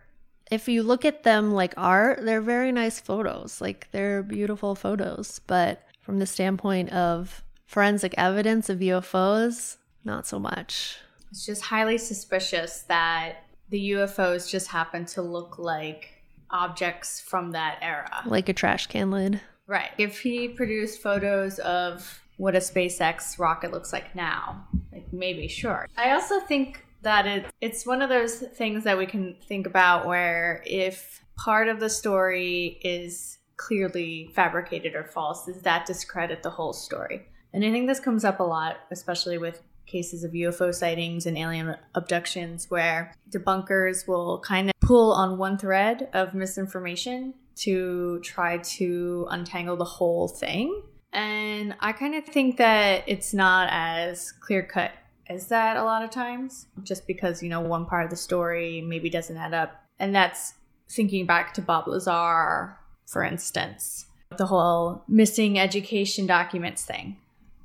if 0.51 0.69
you 0.69 0.83
look 0.83 1.05
at 1.05 1.23
them 1.23 1.53
like 1.53 1.75
art, 1.77 2.25
they're 2.25 2.41
very 2.41 2.73
nice 2.73 3.01
photos. 3.01 3.61
Like, 3.61 3.89
they're 3.93 4.23
beautiful 4.23 4.75
photos. 4.75 5.41
But 5.47 5.87
from 6.01 6.19
the 6.19 6.27
standpoint 6.27 6.91
of 6.93 7.45
forensic 7.67 8.15
evidence 8.19 8.69
of 8.69 8.81
UFOs, 8.81 9.77
not 10.05 10.27
so 10.27 10.39
much. 10.39 10.99
It's 11.31 11.47
just 11.47 11.63
highly 11.63 11.99
suspicious 11.99 12.83
that 12.89 13.45
the 13.69 13.93
UFOs 13.93 14.51
just 14.51 14.67
happen 14.69 15.05
to 15.07 15.23
look 15.23 15.59
like 15.59 16.09
objects 16.51 17.21
from 17.21 17.53
that 17.53 17.79
era. 17.81 18.23
Like 18.27 18.49
a 18.49 18.53
trash 18.53 18.89
can 18.89 19.13
lid. 19.13 19.41
Right. 19.69 19.91
If 19.99 20.21
he 20.21 20.49
produced 20.49 21.01
photos 21.01 21.61
of 21.61 22.21
what 22.39 22.57
a 22.57 22.59
SpaceX 22.59 23.39
rocket 23.39 23.71
looks 23.71 23.93
like 23.93 24.17
now, 24.17 24.67
like 24.91 25.13
maybe 25.13 25.47
sure. 25.47 25.87
I 25.97 26.11
also 26.11 26.41
think 26.41 26.85
that 27.03 27.27
it, 27.27 27.47
it's 27.61 27.87
one 27.87 28.03
of 28.03 28.09
those 28.09 28.37
things 28.37 28.85
that 28.85 28.99
we 28.99 29.07
can 29.07 29.37
think 29.47 29.67
about 29.67 30.07
where 30.07 30.63
if 30.67 31.25
part 31.37 31.69
of 31.69 31.81
the 31.81 31.91
story 31.91 32.79
is 32.83 33.39
clearly 33.57 34.31
fabricated 34.35 34.95
or 34.95 35.05
false, 35.05 35.47
does 35.47 35.63
that 35.63 35.87
discredit 35.87 36.43
the 36.43 36.51
whole 36.51 36.73
story? 36.73 37.27
And 37.53 37.65
I 37.65 37.71
think 37.71 37.89
this 37.89 38.01
comes 38.01 38.25
up 38.25 38.41
a 38.41 38.45
lot, 38.45 38.79
especially 38.91 39.39
with 39.39 39.63
cases 39.87 40.23
of 40.23 40.33
UFO 40.33 40.73
sightings 40.73 41.27
and 41.27 41.37
alien 41.37 41.77
abductions 41.95 42.71
where 42.71 43.13
debunkers 43.31 44.07
will 44.07 44.39
kind 44.41 44.69
of 44.69 44.75
pull 44.81 45.13
on 45.13 45.37
one 45.37 45.59
thread 45.59 46.09
of 46.13 46.33
misinformation 46.33 47.35
to 47.57 48.21
try 48.21 48.59
to 48.59 49.27
untangle 49.31 49.77
the 49.77 49.85
whole 49.85 50.29
thing. 50.29 50.83
And 51.13 51.75
I 51.81 51.93
kind 51.93 52.15
of 52.15 52.25
think 52.25 52.57
that 52.59 53.03
it's 53.07 53.35
not 53.35 53.69
as 53.73 54.33
clear 54.33 54.63
cut 54.63 54.93
as 55.31 55.47
that 55.47 55.77
a 55.77 55.85
lot 55.85 56.03
of 56.03 56.11
times, 56.11 56.66
just 56.83 57.07
because, 57.07 57.43
you 57.43 57.49
know, 57.49 57.61
one 57.61 57.87
part 57.87 58.05
of 58.05 58.11
the 58.11 58.16
story 58.16 58.81
maybe 58.81 59.09
doesn't 59.09 59.37
add 59.37 59.55
up. 59.55 59.83
And 59.99 60.14
that's 60.14 60.55
thinking 60.88 61.25
back 61.25 61.55
to 61.55 61.62
Bob 61.62 61.87
Lazar, 61.87 62.77
for 63.07 63.23
instance, 63.23 64.07
the 64.37 64.47
whole 64.47 65.05
missing 65.09 65.59
education 65.59 66.27
documents 66.27 66.85
thing. 66.85 67.16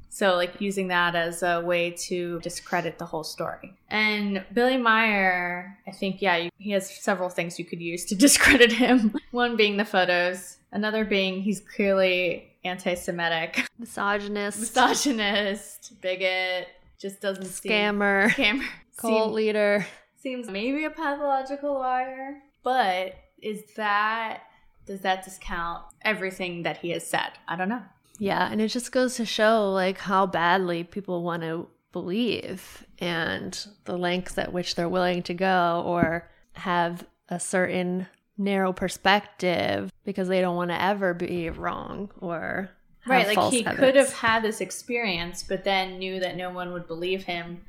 So, 0.10 0.36
like, 0.36 0.62
using 0.62 0.88
that 0.90 1.16
as 1.16 1.44
a 1.44 1.60
way 1.60 1.92
to 2.08 2.40
discredit 2.40 3.00
the 3.00 3.06
whole 3.06 3.26
story. 3.26 3.74
And 3.90 4.46
Billy 4.54 4.78
Meier 4.78 5.78
I 5.88 5.92
think, 5.92 6.22
yeah, 6.22 6.48
he 6.58 6.72
has 6.72 6.90
several 6.90 7.30
things 7.30 7.60
you 7.60 7.66
could 7.66 7.82
use 7.82 8.06
to 8.06 8.16
discredit 8.26 8.72
him. 8.72 9.16
One 9.32 9.58
being 9.58 9.76
the 9.76 9.86
photos, 9.86 10.58
another 10.72 11.04
being 11.04 11.42
he's 11.42 11.60
clearly 11.60 12.54
anti 12.64 12.94
Semitic, 12.94 13.68
misogynist, 13.78 14.60
misogynist, 14.60 16.00
bigot, 16.02 16.68
just 17.00 17.22
doesn't 17.22 17.46
scammer, 17.46 18.34
seem, 18.34 18.62
scammer, 18.62 18.66
cult 18.98 19.28
seem, 19.28 19.34
leader. 19.34 19.86
Seems 20.18 20.50
maybe 20.50 20.86
a 20.86 20.90
pathological 20.90 21.74
liar, 21.76 22.42
but 22.64 23.16
is 23.42 23.64
that 23.76 24.44
does 24.86 25.02
that 25.02 25.24
discount 25.24 25.84
everything 26.04 26.64
that 26.64 26.78
he 26.78 26.92
has 26.92 27.06
said? 27.06 27.32
I 27.48 27.56
don't 27.56 27.70
know. 27.70 27.82
Yeah, 28.20 28.50
and 28.50 28.62
it 28.62 28.70
just 28.70 28.92
goes 28.92 29.16
to 29.16 29.26
show 29.26 29.72
like 29.72 29.98
how 29.98 30.26
badly 30.26 30.84
people 30.84 31.24
want 31.24 31.42
to 31.44 31.68
believe 31.92 32.86
and 33.00 33.68
the 33.86 33.98
lengths 33.98 34.38
at 34.38 34.54
which 34.54 34.76
they're 34.76 34.90
willing 34.90 35.24
to 35.24 35.34
go 35.34 35.84
or 35.86 36.30
have 36.54 37.06
a 37.30 37.40
certain 37.40 38.08
narrow 38.38 38.74
perspective 38.74 39.92
because 40.04 40.28
they 40.28 40.42
don't 40.42 40.56
want 40.56 40.72
to 40.72 40.82
ever 40.82 41.14
be 41.14 41.50
wrong 41.50 42.12
or 42.20 42.70
Right, 43.08 43.28
like 43.28 43.54
he 43.54 43.64
could 43.64 43.96
have 43.96 44.12
had 44.14 44.44
this 44.44 44.62
experience, 44.62 45.44
but 45.44 45.64
then 45.64 46.00
knew 46.00 46.20
that 46.20 46.36
no 46.36 46.50
one 46.50 46.74
would 46.74 46.88
believe 46.88 47.24
him 47.24 47.62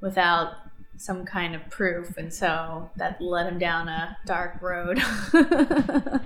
without 0.00 0.54
some 0.98 1.24
kind 1.24 1.54
of 1.54 1.68
proof, 1.70 2.16
and 2.16 2.32
so 2.32 2.90
that 2.96 3.20
led 3.20 3.46
him 3.46 3.58
down 3.58 3.88
a 3.88 4.16
dark 4.26 4.60
road. 4.60 5.02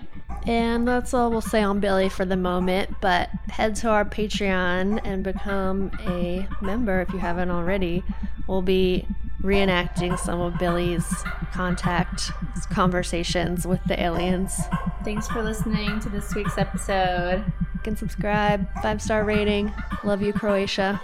And 0.47 0.87
that's 0.87 1.13
all 1.13 1.31
we'll 1.31 1.41
say 1.41 1.63
on 1.63 1.81
Billy 1.81 2.09
for 2.09 2.25
the 2.25 2.37
moment. 2.37 3.01
But 3.01 3.29
head 3.49 3.75
to 3.77 3.89
our 3.89 4.05
Patreon 4.05 5.01
and 5.05 5.25
become 5.25 5.91
a 6.07 6.47
member 6.63 7.01
if 7.01 7.13
you 7.13 7.19
haven't 7.19 7.51
already. 7.51 8.05
We'll 8.47 8.63
be 8.63 9.07
reenacting 9.43 10.17
some 10.19 10.41
of 10.41 10.57
Billy's 10.59 11.07
contact 11.53 12.31
conversations 12.71 13.67
with 13.67 13.83
the 13.85 14.01
aliens. 14.01 14.57
Thanks 15.05 15.27
for 15.27 15.43
listening 15.43 15.99
to 16.01 16.09
this 16.09 16.35
week's 16.35 16.59
episode. 16.59 17.45
Can 17.87 17.97
subscribe, 17.97 18.67
five 18.83 19.01
star 19.01 19.23
rating. 19.23 19.73
Love 20.03 20.21
you, 20.21 20.33
Croatia. 20.33 21.01